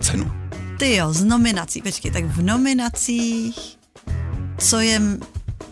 cenu? 0.00 0.32
Ty 0.78 0.96
jo, 0.96 1.12
z 1.12 1.24
nominací, 1.24 1.82
počkej, 1.82 2.10
tak 2.10 2.24
v 2.24 2.42
nominacích, 2.42 3.58
co 4.58 4.80
je, 4.80 5.00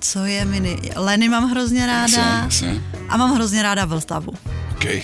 co 0.00 0.25
je 0.25 0.45
mini, 0.45 0.78
Leny 0.97 1.28
mám 1.28 1.50
hrozně 1.50 1.81
Jasně, 1.81 2.16
ráda 2.16 2.45
jasně. 2.45 2.83
a 3.09 3.16
mám 3.16 3.35
hrozně 3.35 3.62
ráda 3.62 3.85
Vltavu. 3.85 4.33
Okay. 4.83 5.03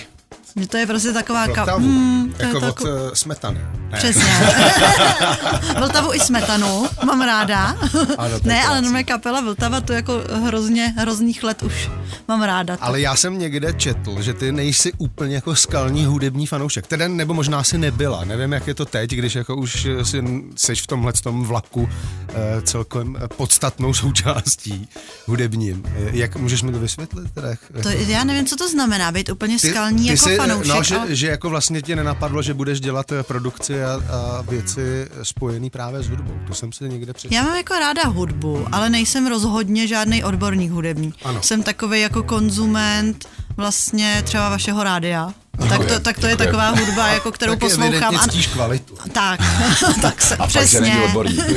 Že 0.55 0.67
To 0.67 0.77
je 0.77 0.85
prostě 0.87 1.13
taková... 1.13 1.47
Ka- 1.47 1.77
Hmm, 1.77 2.33
to 2.37 2.41
je 2.41 2.47
jako 2.47 2.59
to 2.59 2.67
od 2.67 2.81
uh, 2.81 2.89
smetany. 3.13 3.59
Ne. 3.91 3.97
Přesně. 3.97 4.23
Vltavu 5.79 6.13
i 6.13 6.19
smetanu 6.19 6.85
mám 7.05 7.21
ráda. 7.21 7.77
Ano, 8.17 8.39
ne, 8.43 8.63
ale 8.63 8.81
normálně 8.81 9.03
kapela 9.03 9.41
Vltava, 9.41 9.81
to 9.81 9.93
jako 9.93 10.21
hrozně, 10.45 10.93
hrozných 10.97 11.43
let 11.43 11.63
už 11.63 11.89
mám 12.27 12.41
ráda. 12.43 12.77
To. 12.77 12.83
Ale 12.83 13.01
já 13.01 13.15
jsem 13.15 13.39
někde 13.39 13.73
četl, 13.73 14.21
že 14.21 14.33
ty 14.33 14.51
nejsi 14.51 14.93
úplně 14.97 15.35
jako 15.35 15.55
skalní 15.55 16.05
hudební 16.05 16.47
fanoušek. 16.47 16.87
Teda 16.87 17.07
nebo 17.07 17.33
možná 17.33 17.63
si 17.63 17.77
nebyla. 17.77 18.25
Nevím, 18.25 18.51
jak 18.51 18.67
je 18.67 18.73
to 18.73 18.85
teď, 18.85 19.09
když 19.11 19.35
jako 19.35 19.55
už 19.55 19.85
eh, 19.85 20.05
si 20.05 20.23
seš 20.55 20.81
v 20.81 20.87
tomhle 20.87 21.13
tom 21.23 21.43
vlaku 21.45 21.89
eh, 22.29 22.61
celkem 22.61 23.15
eh, 23.23 23.27
podstatnou 23.27 23.93
součástí 23.99 24.89
hudebním. 25.25 25.83
Eh, 25.85 26.09
Jak 26.13 26.35
můžeš 26.35 26.61
mi 26.63 26.71
to 26.71 26.79
vysvětlit? 26.79 27.31
Teda, 27.33 27.47
jak- 27.49 27.59
to, 27.83 27.89
já 27.89 28.23
nevím, 28.23 28.45
co 28.45 28.55
to 28.55 28.69
znamená, 28.69 29.11
být 29.11 29.29
úplně 29.29 29.59
skalní 29.59 30.07
jako 30.07 30.29
jsi, 30.29 30.37
fanoušek. 30.37 30.67
No, 30.75 30.83
že, 30.83 30.97
ale... 30.97 31.15
že 31.15 31.27
jako 31.27 31.49
vlastně 31.49 31.81
tě 31.81 31.95
nenapadlo, 31.95 32.41
že 32.41 32.53
budeš 32.53 32.79
dělat 32.81 33.11
eh, 33.11 33.23
a, 33.85 33.93
a 33.93 34.41
věci 34.41 35.07
spojené 35.23 35.69
právě 35.69 36.03
s 36.03 36.09
hudbou. 36.09 36.33
To 36.47 36.53
jsem 36.53 36.71
si 36.71 36.89
někde 36.89 37.13
přečetl. 37.13 37.33
Já 37.35 37.43
mám 37.43 37.55
jako 37.57 37.73
ráda 37.73 38.07
hudbu, 38.07 38.67
ale 38.71 38.89
nejsem 38.89 39.27
rozhodně 39.27 39.87
žádný 39.87 40.23
odborník 40.23 40.71
hudební. 40.71 41.13
Ano. 41.23 41.41
Jsem 41.43 41.63
takový 41.63 42.01
jako 42.01 42.23
konzument 42.23 43.25
vlastně 43.57 44.21
třeba 44.25 44.49
vašeho 44.49 44.83
rádia. 44.83 45.33
Tak 45.69 45.85
to, 45.85 45.99
tak 45.99 46.19
to 46.19 46.27
je 46.27 46.37
taková 46.37 46.69
hudba, 46.69 47.07
jako 47.07 47.31
kterou 47.31 47.51
Tak 47.51 47.59
poslouchám. 47.59 48.15
A, 48.15 48.27
ctíš 48.27 48.47
kvalitu. 48.47 48.95
tak, 49.11 49.39
tak 50.01 50.21
se, 50.21 50.33
A 50.35 50.37
pak, 50.37 50.49
že 50.49 50.59
přesně. 50.59 50.81
není 50.81 50.99
odborník. 50.99 51.39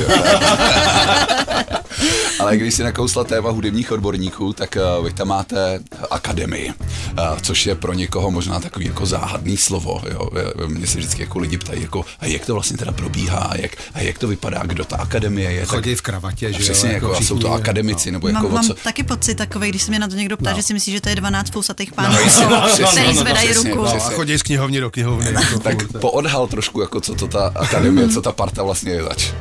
Ale 2.39 2.57
když 2.57 2.73
si 2.73 2.83
nakousla 2.83 3.23
téma 3.23 3.49
hudebních 3.49 3.91
odborníků, 3.91 4.53
tak 4.53 4.77
uh, 4.99 5.05
vy 5.05 5.13
tam 5.13 5.27
máte 5.27 5.79
akademii, 6.11 6.69
uh, 6.69 7.39
což 7.41 7.65
je 7.65 7.75
pro 7.75 7.93
někoho 7.93 8.31
možná 8.31 8.59
takový 8.59 8.85
jako 8.85 9.05
záhadný 9.05 9.57
slovo. 9.57 10.01
Jo? 10.11 10.29
Mě 10.67 10.87
se 10.87 10.97
vždycky 10.97 11.21
jako 11.21 11.39
lidi 11.39 11.57
ptají, 11.57 11.81
jako, 11.81 12.05
a 12.19 12.25
jak 12.25 12.45
to 12.45 12.53
vlastně 12.53 12.77
teda 12.77 12.91
probíhá, 12.91 13.39
a 13.39 13.57
jak, 13.57 13.71
a 13.93 13.99
jak 14.01 14.17
to 14.17 14.27
vypadá, 14.27 14.63
kdo 14.65 14.85
ta 14.85 14.95
akademie 14.97 15.51
je. 15.51 15.65
Chodí 15.65 15.89
tak, 15.91 15.99
v 15.99 16.01
kravatě, 16.01 16.53
že 16.53 16.59
Přesně, 16.59 16.89
jo? 16.89 16.93
Jako, 16.95 17.05
jako 17.05 17.17
a 17.17 17.21
jsou 17.21 17.39
to 17.39 17.51
akademici, 17.53 18.11
no. 18.11 18.15
nebo 18.15 18.27
jako 18.27 18.49
mám, 18.49 18.63
co? 18.63 18.73
mám 18.73 18.77
taky 18.83 19.03
pocit 19.03 19.35
takový, 19.35 19.69
když 19.69 19.83
se 19.83 19.91
mě 19.91 19.99
na 19.99 20.07
to 20.07 20.15
někdo 20.15 20.37
ptá, 20.37 20.49
No. 20.51 20.55
že 20.55 20.63
si 20.63 20.73
myslí, 20.73 20.93
že 20.93 21.01
to 21.01 21.09
je 21.09 21.15
12 21.15 21.49
fousatých 21.51 21.93
pánů, 21.93 22.15
No, 22.15 22.49
no, 22.49 22.67
který 22.91 23.07
no, 23.07 23.13
no, 23.13 23.19
zvedají 23.21 23.49
přesně, 23.49 23.69
ruku. 23.71 23.83
přesně. 23.83 23.99
No, 23.99 24.05
a 24.05 24.09
chodí 24.09 24.37
z 24.37 24.43
knihovny 24.43 24.79
do 24.79 24.89
knihovny. 24.91 25.31
jako 25.33 25.59
tak 25.59 25.83
furt. 25.87 26.01
poodhal 26.01 26.47
trošku, 26.47 26.81
jako 26.81 27.01
co 27.01 27.15
to 27.15 27.27
ta 27.27 27.51
akademie, 27.55 28.09
co 28.09 28.21
ta 28.21 28.31
parta 28.31 28.63
vlastně 28.63 28.91
je 28.91 29.03
zač. 29.03 29.31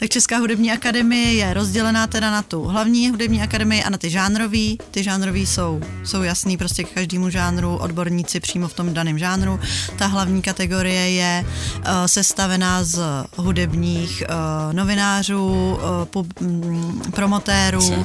Tak 0.00 0.08
Česká 0.10 0.38
hudební 0.38 0.72
akademie 0.72 1.34
je 1.34 1.54
rozdělená 1.54 2.06
teda 2.06 2.30
na 2.30 2.42
tu 2.42 2.64
hlavní 2.64 3.10
hudební 3.10 3.42
akademii 3.42 3.82
a 3.82 3.90
na 3.90 3.98
ty 3.98 4.10
žánrový. 4.10 4.78
Ty 4.90 5.02
žánrový 5.02 5.46
jsou, 5.46 5.80
jsou 6.04 6.22
jasný 6.22 6.56
prostě 6.56 6.84
k 6.84 6.92
každému 6.92 7.30
žánru, 7.30 7.76
odborníci 7.76 8.40
přímo 8.40 8.68
v 8.68 8.74
tom 8.74 8.94
daném 8.94 9.18
žánru. 9.18 9.60
Ta 9.96 10.06
hlavní 10.06 10.42
kategorie 10.42 11.10
je 11.10 11.44
uh, 11.46 11.84
sestavená 12.06 12.84
z 12.84 13.00
hudebních 13.36 14.22
uh, 14.28 14.72
novinářů, 14.72 15.48
uh, 15.48 15.78
pub, 16.04 16.40
mm, 16.40 17.02
promotérů, 17.14 17.88
uh, 17.88 18.04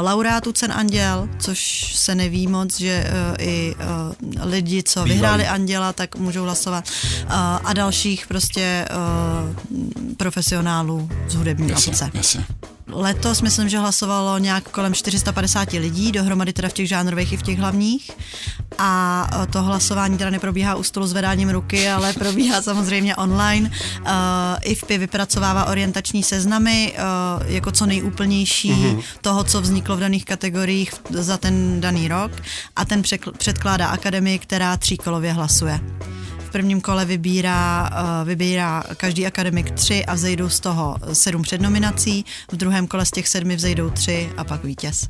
laureátů 0.00 0.52
cen 0.52 0.72
Anděl, 0.72 1.28
což 1.38 1.92
se 1.94 2.14
neví 2.14 2.46
moc, 2.46 2.78
že 2.78 3.10
uh, 3.10 3.36
i 3.38 3.74
uh, 3.74 4.50
lidi, 4.50 4.82
co 4.82 5.00
Bývalí. 5.00 5.12
vyhráli 5.12 5.46
Anděla, 5.46 5.92
tak 5.92 6.16
můžou 6.16 6.42
hlasovat. 6.42 6.84
Uh, 7.24 7.32
a 7.64 7.72
dalších 7.72 8.26
prostě 8.26 8.88
uh, 8.90 10.14
profesionálů 10.16 11.08
z 11.30 11.34
hudební 11.34 11.70
Jasně, 11.70 11.92
obce. 11.92 12.10
jasně. 12.14 12.44
Letos 12.92 13.42
myslím, 13.42 13.68
že 13.68 13.78
hlasovalo 13.78 14.38
nějak 14.38 14.68
kolem 14.68 14.94
450 14.94 15.72
lidí, 15.72 16.12
dohromady 16.12 16.52
teda 16.52 16.68
v 16.68 16.72
těch 16.72 16.88
žánrových 16.88 17.32
i 17.32 17.36
v 17.36 17.42
těch 17.42 17.58
hlavních. 17.58 18.10
A 18.78 19.26
eh, 19.32 19.46
to 19.46 19.62
hlasování 19.62 20.18
teda 20.18 20.30
neprobíhá 20.30 20.74
u 20.74 20.82
stolu 20.82 21.06
zvedáním 21.06 21.50
ruky, 21.50 21.88
ale 21.88 22.12
probíhá 22.12 22.62
samozřejmě 22.68 23.16
online. 23.16 23.70
Uh, 24.00 24.06
IFPI 24.62 24.98
vypracovává 24.98 25.64
orientační 25.64 26.22
seznamy 26.22 26.92
uh, 26.92 27.52
jako 27.52 27.72
co 27.72 27.86
nejúplnější 27.86 28.72
mm-hmm. 28.72 29.02
toho, 29.20 29.44
co 29.44 29.60
vzniklo 29.60 29.96
v 29.96 30.00
daných 30.00 30.24
kategoriích 30.24 30.94
za 31.10 31.36
ten 31.36 31.80
daný 31.80 32.08
rok 32.08 32.32
a 32.76 32.84
ten 32.84 33.02
předkládá 33.38 33.86
akademii, 33.86 34.38
která 34.38 34.76
tříkolově 34.76 35.32
hlasuje. 35.32 35.80
V 36.48 36.50
prvním 36.50 36.80
kole 36.80 37.04
vybírá, 37.04 37.90
eh, 37.92 38.24
vybírá 38.24 38.82
každý 38.96 39.26
akademik 39.26 39.70
tři 39.70 40.04
a 40.04 40.14
vzejdou 40.14 40.48
z 40.48 40.60
toho 40.60 40.96
sedm 41.12 41.42
přednominací, 41.42 42.24
v 42.52 42.56
druhém 42.56 42.86
kole 42.86 43.06
z 43.06 43.10
těch 43.10 43.28
sedmi 43.28 43.56
vzejdou 43.56 43.90
tři 43.90 44.32
a 44.36 44.44
pak 44.44 44.64
vítěz. 44.64 45.08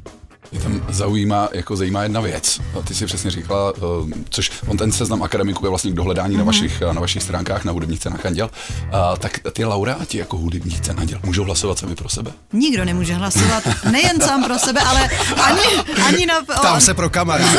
Mě 0.53 0.61
tam 0.61 0.87
zaujímá, 0.89 1.49
jako 1.53 1.77
zajímá 1.77 2.03
jedna 2.03 2.21
věc. 2.21 2.61
A 2.79 2.83
Ty 2.83 2.95
si 2.95 3.07
přesně 3.07 3.31
říkala, 3.31 3.73
uh, 3.73 4.11
což 4.31 4.51
on 4.67 4.77
ten 4.77 4.93
seznam 4.93 5.23
akademiků 5.23 5.67
je 5.67 5.69
vlastně 5.71 5.91
k 5.91 5.95
dohledání 5.95 6.35
Mhm. 6.37 6.43
mm-hmm. 6.43 6.47
na, 6.61 6.67
vašich, 6.69 6.81
na 6.81 7.01
vašich 7.01 7.23
stránkách 7.23 7.65
na 7.65 7.73
hudebních 7.73 8.01
cenách 8.01 8.27
Anděl. 8.27 8.51
Uh, 8.83 8.91
tak 9.19 9.39
ty 9.53 9.65
laureáti 9.65 10.19
jako 10.19 10.37
hudebních 10.37 10.81
cen 10.81 11.01
Anděl 11.01 11.19
můžou 11.25 11.45
hlasovat 11.45 11.79
sami 11.79 11.95
pro 11.95 12.09
sebe. 12.09 12.31
Nikdo 12.53 12.85
nemůže 12.85 13.15
hlasovat 13.15 13.63
nejen 13.91 14.21
sám 14.21 14.45
pro 14.45 14.59
sebe, 14.59 14.81
ale 14.81 15.09
ani, 15.43 15.63
ani 16.07 16.27
na... 16.27 16.35
Tam 16.63 16.81
se 16.81 16.95
pro 16.95 17.11
kamarády. 17.11 17.59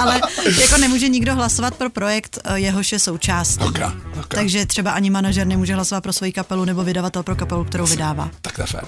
ale 0.00 0.20
jako 0.60 0.76
nemůže 0.78 1.08
nikdo 1.08 1.34
hlasovat 1.34 1.74
pro 1.74 1.90
projekt, 1.90 2.38
eh, 2.44 2.58
jehož 2.58 2.92
je 2.92 2.98
součástí. 2.98 3.64
Ok, 3.64 3.78
ok. 4.20 4.26
Takže 4.28 4.66
třeba 4.66 4.90
ani 4.90 5.10
manažer 5.10 5.46
nemůže 5.46 5.74
hlasovat 5.74 6.00
pro 6.00 6.12
svoji 6.12 6.32
kapelu 6.32 6.64
nebo 6.64 6.84
vydavatel 6.84 7.22
pro 7.22 7.36
kapelu, 7.36 7.64
kterou 7.64 7.86
vydává. 7.86 8.30
Tak 8.42 8.54
to 8.56 8.62
je 8.62 8.66
fér. 8.66 8.84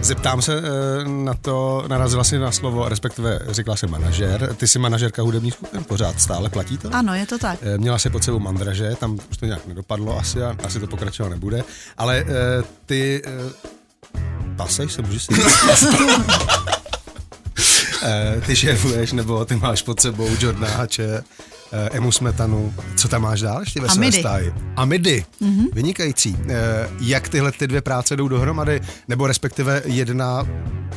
Zeptám 0.00 0.42
se 0.42 0.58
eh, 0.58 0.62
na 1.08 1.34
to, 1.34 1.84
narazila 1.88 2.24
si 2.24 2.38
na 2.38 2.52
slovo, 2.52 2.88
respektive 2.88 3.38
řekla 3.48 3.76
se 3.76 3.86
manažer. 3.86 4.54
Ty 4.54 4.68
jsi 4.68 4.78
manažerka 4.78 5.22
hudebních 5.22 5.54
skupin, 5.54 5.84
pořád 5.84 6.20
stále 6.20 6.48
platí 6.50 6.78
to? 6.78 6.88
Ano, 6.92 7.14
je 7.14 7.26
to 7.26 7.38
tak. 7.38 7.58
Eh, 7.62 7.78
Měla 7.78 7.98
se 7.98 8.10
pod 8.10 8.24
sebou 8.24 8.38
mandraže, 8.38 8.96
tam 9.00 9.18
už 9.30 9.36
to 9.36 9.46
nějak 9.46 9.66
nedopadlo 9.66 10.18
asi 10.18 10.42
a 10.42 10.56
asi 10.64 10.80
to 10.80 10.86
pokračovat 10.86 11.28
nebude, 11.28 11.64
ale 11.98 12.24
eh, 12.28 12.62
ty 12.86 13.22
paseš 14.56 14.92
se, 14.92 15.02
můžeš 15.02 15.22
si 15.22 15.34
ty 18.46 18.56
šéfuješ, 18.56 19.12
nebo 19.12 19.44
ty 19.44 19.56
máš 19.56 19.82
pod 19.82 20.00
sebou 20.00 20.28
Jordana 20.40 20.68
Hače, 20.68 21.22
Emu 21.72 22.12
Smetanu, 22.12 22.74
co 22.96 23.08
tam 23.08 23.22
máš 23.22 23.40
dál 23.40 23.60
ještě 23.60 23.80
ve 23.80 23.88
své 23.88 24.12
stáji? 24.12 24.54
Amidy, 24.76 25.24
mm-hmm. 25.42 25.66
vynikající. 25.72 26.36
Eh, 26.48 26.88
jak 27.00 27.28
tyhle 27.28 27.52
ty 27.52 27.66
dvě 27.66 27.80
práce 27.82 28.16
jdou 28.16 28.28
dohromady, 28.28 28.80
nebo 29.08 29.26
respektive 29.26 29.82
jedna, 29.84 30.46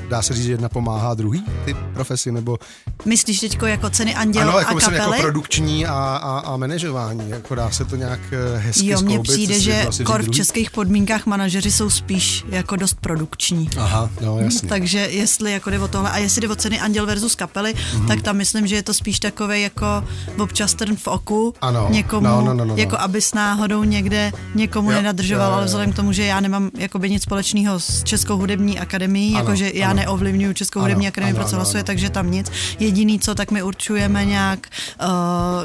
dá 0.09 0.21
se 0.21 0.33
říct, 0.33 0.45
že 0.45 0.51
jedna 0.51 0.69
pomáhá 0.69 1.13
druhý, 1.13 1.43
ty 1.65 1.73
profesi, 1.93 2.31
nebo 2.31 2.59
Myslíš 3.05 3.39
teďko 3.39 3.65
jako 3.65 3.89
ceny 3.89 4.15
Anděl 4.15 4.41
ano, 4.41 4.59
jako 4.59 4.71
a 4.71 4.75
myslím, 4.75 4.93
kapely? 4.97 5.11
jako 5.17 5.21
produkční 5.21 5.85
a, 5.85 5.93
a, 5.93 6.39
a 6.39 6.57
manažování, 6.57 7.29
jako 7.29 7.55
dá 7.55 7.69
se 7.71 7.85
to 7.85 7.95
nějak 7.95 8.19
eh, 8.31 8.57
hezky 8.57 8.87
Jo, 8.87 9.01
mně 9.01 9.19
přijde, 9.19 9.59
že 9.59 9.85
si 9.89 10.03
kor 10.03 10.23
v 10.23 10.29
českých 10.29 10.71
podmínkách 10.71 11.25
manažeři 11.25 11.71
jsou 11.71 11.89
spíš 11.89 12.45
jako 12.49 12.75
dost 12.75 12.97
produkční. 13.01 13.69
Aha, 13.77 14.09
no 14.21 14.39
jasně. 14.43 14.69
Takže 14.69 14.99
jestli 14.99 15.51
jako 15.51 15.69
jde 15.69 15.79
o 15.79 15.87
tohle 15.87 16.09
a 16.11 16.17
jestli 16.17 16.41
jde 16.41 16.49
o 16.49 16.55
ceny 16.55 16.79
Anděl 16.79 17.05
versus 17.05 17.35
kapely, 17.35 17.73
Mhm. 17.73 18.01
mm-hmm. 18.03 18.07
tak 18.07 18.21
tam 18.21 18.37
myslím, 18.37 18.67
že 18.67 18.75
je 18.75 18.83
to 18.83 18.93
spíš 18.93 19.19
takový 19.19 19.61
jako 19.61 20.03
občas 20.37 20.60
trn 20.67 20.95
v 20.95 21.07
oku 21.07 21.53
Ano, 21.61 21.87
někomu, 21.89 22.27
no, 22.27 22.41
no, 22.41 22.53
no, 22.53 22.65
no, 22.65 22.75
jako 22.77 22.95
no. 22.95 23.01
abys 23.01 23.33
náhodou 23.33 23.83
někde 23.83 24.31
někomu 24.55 24.91
Jo, 24.91 24.97
nenadržoval, 24.97 25.45
jo, 25.47 25.51
jo, 25.51 25.57
ale 25.57 25.65
vzhledem 25.65 25.93
k 25.93 25.95
tomu, 25.95 26.11
že 26.13 26.25
já 26.25 26.39
nemám 26.39 26.69
jakoby 26.77 27.09
nic 27.09 27.23
společného 27.23 27.79
s 27.79 28.03
Českou 28.03 28.37
hudební 28.37 28.79
akademií, 28.79 29.31
jakože 29.33 29.71
já 29.73 29.89
ano. 29.89 29.99
neovlivňuju 29.99 30.53
Českou 30.53 30.79
Ano, 30.79 30.85
hudební 30.85 31.07
akademii, 31.07 31.35
pro 31.35 31.45
co 31.45 31.55
hlasuje, 31.55 31.83
takže 31.83 32.09
tam 32.09 32.31
nic. 32.31 32.51
Jediný 32.79 33.19
co, 33.19 33.35
tak 33.35 33.51
my 33.51 33.63
určujeme 33.63 34.25
nějak, 34.25 34.59
uh, 35.01 35.07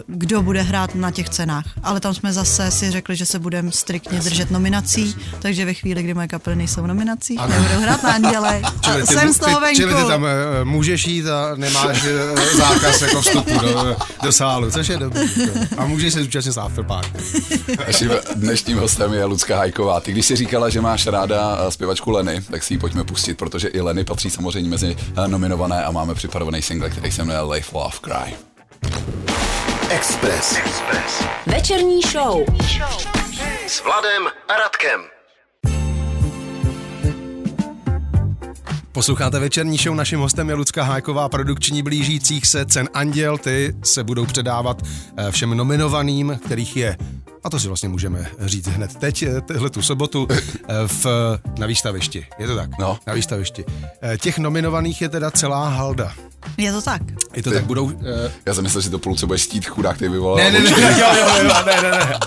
kdo 0.06 0.42
bude 0.42 0.62
hrát 0.62 0.94
na 0.94 1.11
těch 1.11 1.28
cenách. 1.28 1.64
Ale 1.82 2.00
tam 2.00 2.14
jsme 2.14 2.32
zase 2.32 2.70
si 2.70 2.90
řekli, 2.90 3.16
že 3.16 3.26
se 3.26 3.38
budeme 3.38 3.72
striktně 3.72 4.18
držet 4.18 4.50
nominací, 4.50 5.16
takže 5.38 5.64
ve 5.64 5.74
chvíli, 5.74 6.02
kdy 6.02 6.14
moje 6.14 6.28
kapely 6.28 6.56
nejsou 6.56 6.82
v 6.82 6.87
nominacích, 6.87 7.40
Ano. 7.40 7.54
nebudou 7.54 7.80
hrát 7.80 8.02
na 8.02 8.12
Anděle. 8.12 8.62
Čili 8.80 9.00
ty, 9.06 9.14
Jsem 9.14 9.32
z 9.32 9.38
toho 9.38 9.61
ty, 9.61 9.76
čili 9.76 9.88
ty 9.88 9.94
venku. 9.94 10.09
tam 10.11 10.22
uh, 10.22 10.28
můžeš 10.64 11.06
jít 11.06 11.26
a 11.28 11.54
nemáš 11.56 12.04
uh, 12.04 12.40
zákaz 12.59 13.02
jako 13.02 13.22
vstupu 13.22 13.59
do, 13.59 13.96
do 14.22 14.32
sálu, 14.32 14.70
což 14.70 14.86
je 14.88 14.99
dobrý. 14.99 15.29
A 15.77 15.87
můžeš 15.87 16.12
se 16.12 16.22
zúčastnit 16.22 16.53
z 16.53 16.59
afterparty. 16.59 17.18
Naším 17.87 18.11
dnešním 18.35 18.79
hostem 18.79 19.12
je 19.12 19.25
Lucka 19.25 19.57
Hajková. 19.57 20.01
Ty 20.01 20.12
když 20.12 20.27
si 20.27 20.37
říkala, 20.37 20.68
že 20.68 20.81
máš 20.81 21.07
ráda 21.07 21.59
eh, 21.61 21.70
zpěvačku 21.70 22.11
Leny, 22.11 22.42
tak 22.51 22.62
si 22.62 22.75
ji 22.75 22.79
pojďme 22.79 23.05
pustit, 23.05 23.38
protože 23.38 23.68
i 23.68 23.81
Leny 23.81 24.05
patří 24.05 24.31
samozřejmě 24.31 24.70
mezi 24.70 24.96
eh, 25.01 25.29
nominované 25.29 25.85
a 25.85 25.90
máme 25.90 26.14
připravený 26.14 26.62
single, 26.62 26.90
který 26.90 27.12
se 27.12 27.25
jmenuje 27.25 27.53
Life 27.53 27.79
Love 27.79 27.96
Cry. 28.05 28.37
Express. 29.90 30.59
Večerní 31.46 32.03
show. 32.03 32.44
S 33.66 33.85
Vladem 33.85 34.27
a 34.49 34.57
Radkem. 34.57 35.15
Posloucháte 38.96 39.38
večerní 39.38 39.76
show, 39.76 39.94
naším 39.94 40.18
hostem 40.18 40.48
je 40.48 40.54
Lucka 40.54 40.82
Hájková, 40.82 41.28
produkční 41.28 41.82
blížících 41.82 42.46
se 42.46 42.66
cen 42.66 42.88
Anděl, 42.94 43.38
ty 43.38 43.74
se 43.85 44.04
budou 44.04 44.26
předávat 44.26 44.82
eh, 45.16 45.30
všem 45.30 45.56
nominovaným, 45.56 46.38
kterých 46.44 46.76
je 46.76 46.96
a 47.44 47.50
to 47.50 47.61
si 47.61 47.68
vlastně 47.68 47.88
můžeme 47.88 48.26
říct 48.40 48.66
hned 48.66 48.96
teď, 48.96 49.22
eh, 49.22 49.40
tehle 49.40 49.70
tu 49.70 49.82
sobotu, 49.82 50.28
eh, 50.30 50.38
v, 50.87 51.06
na 51.59 51.66
výstavišti. 51.66 52.26
Je 52.38 52.46
to 52.46 52.56
tak? 52.56 52.70
No. 52.78 52.98
Na 53.06 53.14
výstavišti. 53.14 53.64
Těch 54.18 54.38
nominovaných 54.38 55.02
je 55.02 55.09
teda 55.09 55.30
celá 55.30 55.68
halda. 55.68 56.12
Je 56.56 56.72
to 56.72 56.82
tak. 56.82 57.02
Je 57.35 57.42
to 57.42 57.50
tak, 57.50 57.64
budou... 57.64 57.92
Já 58.46 58.54
jsem 58.54 58.64
myslel, 58.64 58.82
že 58.82 58.90
to 58.90 58.98
půlce 58.98 59.26
bude 59.26 59.38
štít 59.38 59.66
chudák, 59.66 59.96
který 59.96 60.12
vyvolal. 60.12 60.37
Ne, 60.37 60.50
ne, 60.50 60.59
ne, 60.61 60.70
jo, 60.70 61.09
jo, 61.18 61.37
jo, 61.42 61.54
ne, 61.66 61.82
ne, 61.82 61.90
ne. 61.90 62.18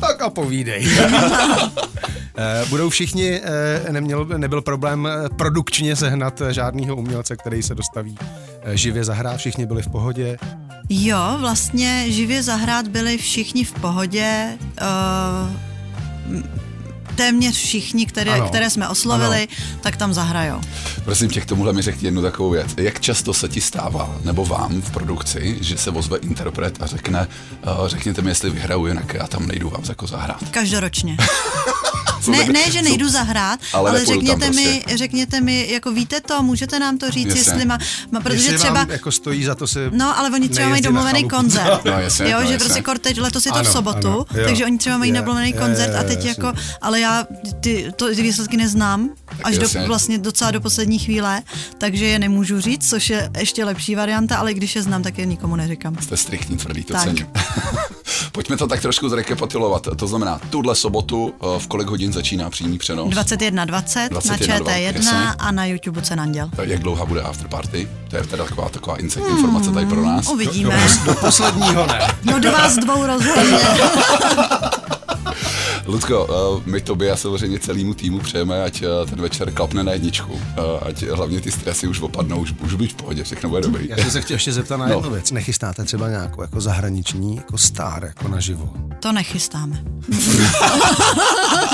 Tak 0.00 0.22
a 0.22 0.30
povídej. 0.30 0.88
Eh, 2.38 2.64
Budou 2.68 2.88
všichni, 2.90 3.40
eh, 3.42 3.92
neměl, 3.92 4.24
nebyl 4.36 4.62
problém 4.62 5.06
eh, 5.10 5.28
produkčně 5.36 5.96
sehnat 5.96 6.40
eh, 6.40 6.52
žádného 6.52 6.96
umělce, 6.96 7.36
který 7.36 7.62
se 7.62 7.74
dostaví 7.74 8.18
živě 8.72 9.04
zahrát, 9.04 9.36
všichni 9.36 9.66
byli 9.66 9.82
v 9.82 9.88
pohodě. 9.88 10.38
Jo, 10.88 11.36
vlastně 11.40 12.12
živě 12.12 12.42
zahrát 12.42 12.88
byli 12.88 13.18
všichni 13.18 13.64
v 13.64 13.72
pohodě. 13.72 14.58
Uh, 14.82 15.52
téměř 17.14 17.56
všichni, 17.56 18.06
které, 18.06 18.32
Ano. 18.32 18.48
které 18.48 18.70
jsme 18.70 18.88
oslovili, 18.88 19.48
tak 19.80 19.96
tam 19.96 20.14
zahrajou. 20.14 20.60
Prosím 21.04 21.28
tě, 21.28 21.40
k 21.40 21.46
tomuhle 21.46 21.72
mi 21.72 21.82
řekni 21.82 22.06
jednu 22.06 22.22
takovou 22.22 22.50
věc. 22.50 22.74
Jak 22.76 23.00
často 23.00 23.34
se 23.34 23.48
ti 23.48 23.60
stává, 23.60 24.16
nebo 24.24 24.46
vám 24.46 24.82
v 24.82 24.90
produkci, 24.90 25.58
že 25.60 25.78
se 25.78 25.90
ozve 25.90 26.18
interpret 26.18 26.82
a 26.82 26.86
řekne, 26.86 27.28
uh, 27.80 27.88
řekněte 27.88 28.22
mi, 28.22 28.30
jestli 28.30 28.50
vyhraju, 28.50 28.86
jinak 28.86 29.14
já 29.14 29.26
tam 29.26 29.46
nejdu 29.46 29.70
vám 29.70 29.82
jako 29.88 30.06
zahrát. 30.06 30.50
Každoročně. 30.50 31.16
Ne, 32.28 32.44
ne, 32.44 32.70
že 32.70 32.82
nejdu 32.82 33.08
zahrát, 33.08 33.60
ale 33.72 33.90
ale, 33.90 34.04
řekněte, 34.04 34.50
mi, 34.50 34.80
prostě. 34.82 34.98
řekněte 34.98 35.40
mi, 35.40 35.66
jako 35.70 35.92
víte 35.92 36.20
to, 36.20 36.42
můžete 36.42 36.78
nám 36.78 36.98
to 36.98 37.10
říct, 37.10 37.26
Jasně. 37.26 37.40
jestli 37.40 37.64
má, 37.64 37.78
má 38.10 38.20
protože 38.20 38.42
Jestli 38.42 38.58
třeba... 38.58 38.74
vám 38.74 38.90
jako 38.90 39.12
stojí 39.12 39.44
za 39.44 39.54
to 39.54 39.66
si 39.66 39.78
No, 39.90 40.18
ale 40.18 40.30
oni 40.30 40.48
třeba 40.48 40.68
mají 40.68 40.82
domluvený 40.82 41.28
koncert. 41.28 41.84
No, 41.84 41.92
jasně, 41.92 42.24
jo, 42.30 42.38
no, 42.40 42.46
že 42.46 42.52
jasně. 42.52 42.58
prostě 42.58 42.82
kor 42.82 42.98
teď 42.98 43.20
letos 43.20 43.46
je 43.46 43.52
to 43.52 43.58
Ano, 43.58 43.70
v 43.70 43.72
sobotu, 43.72 44.08
ano, 44.08 44.26
jo. 44.34 44.44
takže 44.46 44.64
oni 44.64 44.78
třeba 44.78 44.98
mají 44.98 45.12
domluvený 45.12 45.50
je, 45.50 45.52
koncert 45.58 45.94
a 45.94 46.02
teď 46.02 46.24
jasně. 46.24 46.28
jako, 46.28 46.52
ale 46.82 47.00
já 47.00 47.26
ty, 47.60 47.92
to, 47.96 48.14
ty 48.14 48.22
výsledky 48.22 48.56
neznám 48.56 49.10
až 49.44 49.56
Jasně. 49.56 49.80
do, 49.80 49.86
vlastně 49.86 50.18
docela 50.18 50.50
do 50.50 50.60
poslední 50.60 50.98
chvíle, 50.98 51.42
takže 51.78 52.04
je 52.06 52.18
nemůžu 52.18 52.60
říct, 52.60 52.90
což 52.90 53.10
je 53.10 53.30
ještě 53.38 53.64
lepší 53.64 53.94
varianta, 53.94 54.36
ale 54.36 54.54
když 54.54 54.76
je 54.76 54.82
znám, 54.82 55.02
tak 55.02 55.18
je 55.18 55.26
nikomu 55.26 55.56
neříkám. 55.56 55.96
Jste 56.00 56.16
striktní, 56.16 56.56
tvrdý, 56.56 56.84
to 56.84 56.94
cením. 56.94 57.26
Pojďme 58.32 58.56
to 58.56 58.66
tak 58.66 58.80
trošku 58.82 59.08
zrekapitulovat. 59.08 59.88
To 59.96 60.06
znamená, 60.06 60.40
tuhle 60.50 60.74
sobotu 60.74 61.34
eh, 61.42 61.58
v 61.58 61.66
kolik 61.66 61.88
hodin 61.88 62.12
začíná 62.12 62.50
přímý 62.50 62.78
přenos? 62.78 63.14
21.20 63.14 63.52
na 63.54 63.64
21, 63.64 64.58
ČT1 64.58 64.94
jasně. 64.94 65.10
a 65.38 65.52
na 65.52 65.64
YouTube 65.66 66.02
Cen 66.02 66.20
Anděl. 66.20 66.50
Jak 66.62 66.80
dlouhá 66.82 67.04
bude 67.04 67.22
afterparty? 67.22 67.88
To 68.10 68.16
je 68.16 68.22
teda 68.26 68.44
taková, 68.44 68.68
taková 68.68 68.96
inside 68.96 69.28
informace 69.28 69.70
tady 69.72 69.86
pro 69.86 70.02
nás. 70.02 70.26
Hmm, 70.26 70.34
Uvidíme. 70.34 70.86
Do 71.06 71.14
posledního 71.14 71.86
ne. 71.86 72.08
No 72.24 72.38
do 72.38 72.52
vás 72.52 72.76
dvou 72.76 73.06
rozhodně. 73.06 73.58
Ludko, 75.86 76.26
eh, 76.58 76.70
my 76.70 76.80
tobě 76.80 77.10
a 77.12 77.16
samozřejmě 77.16 77.58
celému 77.58 77.94
týmu 77.94 78.20
přejeme, 78.20 78.62
ať 78.64 78.82
eh, 78.82 79.06
ten 79.10 79.20
večer 79.20 79.50
klapne 79.52 79.84
na 79.84 79.92
jedničku. 79.92 80.40
Eh, 80.56 80.88
Ať 80.88 81.02
hlavně 81.02 81.40
ty 81.40 81.52
stresy 81.52 81.88
už 81.88 82.00
opadnou, 82.00 82.38
už, 82.40 82.54
už 82.64 82.74
být 82.74 82.92
v 82.92 82.94
pohodě, 82.94 83.24
všechno 83.24 83.48
bude 83.48 83.60
dobrý. 83.62 83.88
Já 83.88 83.96
jsem 83.96 84.10
se 84.10 84.20
chtěl 84.20 84.34
ještě 84.34 84.52
zeptat 84.52 84.76
na 84.76 84.86
No. 84.86 84.94
jednu 84.94 85.10
věc. 85.10 85.30
Nechystáte 85.30 85.84
třeba 85.84 86.08
nějakou 86.08 86.42
jako 86.42 86.60
zahraniční, 86.60 87.36
jako 87.36 87.58
star, 87.58 88.04
jako 88.04 88.28
naživo? 88.28 88.70
To 89.00 89.12
nechystáme. 89.12 89.82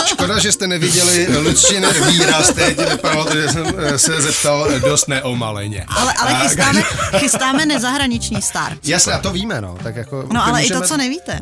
Škoda, 0.07 0.39
že 0.39 0.53
jste 0.53 0.67
neviděli 0.67 1.39
Lučin 1.39 1.87
výraz 2.11 2.53
teď, 2.53 2.79
nepamatuji, 2.79 3.43
že 3.43 3.49
jsem 3.49 3.67
se 3.97 4.21
zeptal 4.23 4.69
dost 4.81 5.09
neomaleně. 5.09 5.85
Ale, 5.89 6.13
ale 6.13 6.35
chystáme, 6.35 6.83
chystáme 7.19 7.67
nezahraniční 7.67 8.43
star. 8.43 8.77
Jasně, 8.85 9.13
a 9.13 9.19
to 9.19 9.31
víme, 9.33 9.61
no. 9.61 9.77
Tak 9.83 9.97
jako, 9.97 10.25
No 10.33 10.45
ale 10.47 10.61
i 10.61 10.63
můžeme- 10.63 10.81
to, 10.81 10.87
co 10.87 10.97
nevíte. 10.97 11.41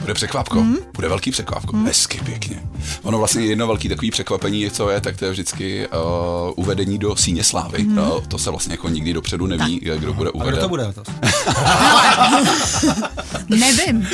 Bude 0.00 0.14
překvapko, 0.14 0.62
mm. 0.62 0.76
bude 0.94 1.08
velký 1.08 1.30
překvapko, 1.30 1.76
mm. 1.76 1.86
hezky 1.86 2.20
pěkně. 2.24 2.62
Ono 3.02 3.18
vlastně 3.18 3.44
jedno 3.44 3.66
velký 3.66 3.88
takový 3.88 4.10
překvapení, 4.10 4.70
co 4.70 4.90
je, 4.90 5.00
tak 5.00 5.16
to 5.16 5.24
je 5.24 5.30
vždycky 5.30 5.88
uh, 5.88 5.94
uvedení 6.56 6.98
do 6.98 7.16
síně 7.16 7.44
slávy. 7.44 7.82
Mm. 7.82 7.98
Uh, 7.98 8.20
to 8.20 8.38
se 8.38 8.50
vlastně 8.50 8.72
jako 8.74 8.88
nikdy 8.88 9.12
dopředu 9.12 9.46
neví, 9.46 9.80
tak. 9.80 9.98
kdo 9.98 10.12
bude 10.14 10.30
A 10.30 10.34
uveden. 10.34 10.52
kdo 10.54 10.62
to 10.62 10.68
bude 10.68 10.86
letos? 10.86 11.08
Nevím. 13.48 14.08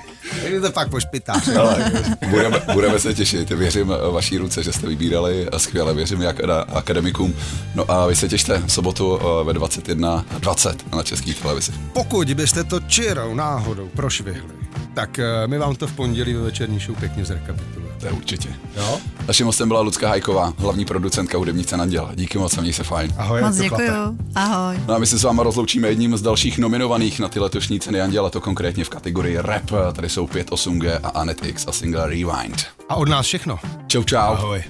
Je 0.44 0.60
to 0.60 0.72
fakt 0.72 0.88
pošpitář. 0.88 1.48
Ale 1.48 1.92
budeme, 2.30 2.62
budeme 2.72 2.98
se 2.98 3.14
těšit. 3.14 3.50
Věřím 3.50 3.92
vaší 4.10 4.38
ruce, 4.38 4.62
že 4.62 4.72
jste 4.72 4.86
vybírali 4.86 5.48
eh, 5.52 5.58
skvěle. 5.58 5.94
Věřím 5.94 6.22
jak 6.22 6.40
na 6.40 6.60
akademikům. 6.60 7.34
No 7.74 7.90
a 7.90 8.06
vy 8.06 8.16
se 8.16 8.28
těšte 8.28 8.62
v 8.66 8.72
sobotu 8.72 9.18
eh, 9.20 9.44
ve 9.44 9.52
21.20 9.52 10.76
na 10.96 11.02
české 11.02 11.34
televizi. 11.34 11.72
Pokud 11.92 12.34
byste 12.34 12.64
to 12.64 12.80
čirou 12.80 13.34
náhodou 13.34 13.88
prošvihli, 13.88 14.54
tak 14.94 15.18
eh, 15.18 15.46
my 15.46 15.58
vám 15.58 15.76
to 15.76 15.86
v 15.86 15.92
pondělí 15.92 16.34
ve 16.34 16.42
večerní 16.42 16.78
show 16.78 16.98
pěkně 16.98 17.24
zrekapitulujeme. 17.24 18.00
To 18.00 18.06
je 18.06 18.12
určitě. 18.12 18.48
Jo? 18.76 19.00
Naším 19.26 19.46
hostem 19.46 19.68
byla 19.68 19.80
Lucka 19.80 20.08
Hajková, 20.08 20.52
hlavní 20.58 20.84
producentka 20.84 21.38
hudebních 21.38 21.66
cen 21.66 21.82
Anděla. 21.82 22.10
Díky 22.14 22.38
moc, 22.38 22.56
měj 22.56 22.72
se 22.72 22.84
fajn. 22.84 23.14
Ahoj, 23.18 23.42
Moc 23.42 23.56
děkuju. 23.56 24.18
Ahoj. 24.34 24.80
No 24.86 24.94
a 24.94 24.98
my 24.98 25.06
se 25.06 25.18
s 25.18 25.22
váma 25.22 25.42
rozloučíme 25.42 25.88
jedním 25.88 26.16
z 26.16 26.22
dalších 26.22 26.58
nominovaných 26.58 27.20
na 27.20 27.28
ty 27.28 27.40
letošní 27.40 27.80
ceny 27.80 28.00
Anděla, 28.00 28.30
to 28.30 28.40
konkrétně 28.40 28.84
v 28.84 28.88
kategorii 28.88 29.36
rap. 29.40 29.62
Tady 29.94 30.08
jsou 30.08 30.26
5 30.26 30.50
8G 30.50 31.00
a 31.02 31.08
Anetix 31.08 31.68
a 31.68 31.72
single 31.72 32.06
Rewind. 32.06 32.66
A 32.88 32.94
od 32.94 33.08
nás 33.08 33.26
všechno. 33.26 33.58
Čau, 33.86 34.02
čau. 34.02 34.16
Ahoj. 34.18 34.64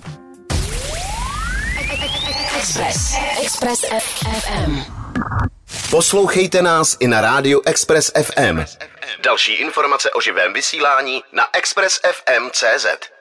Express. 2.59 3.15
Express 3.43 3.81
FM. 3.99 4.81
Poslouchejte 5.91 6.63
nás 6.63 6.97
i 7.01 7.07
na 7.09 7.21
rádiu 7.21 7.63
Express 7.67 8.11
FM. 8.23 8.65
Další 9.25 9.53
informace 9.53 10.11
o 10.11 10.21
živém 10.21 10.53
vysílání 10.53 11.23
na 11.33 11.43
expressfm.cz. 11.53 13.16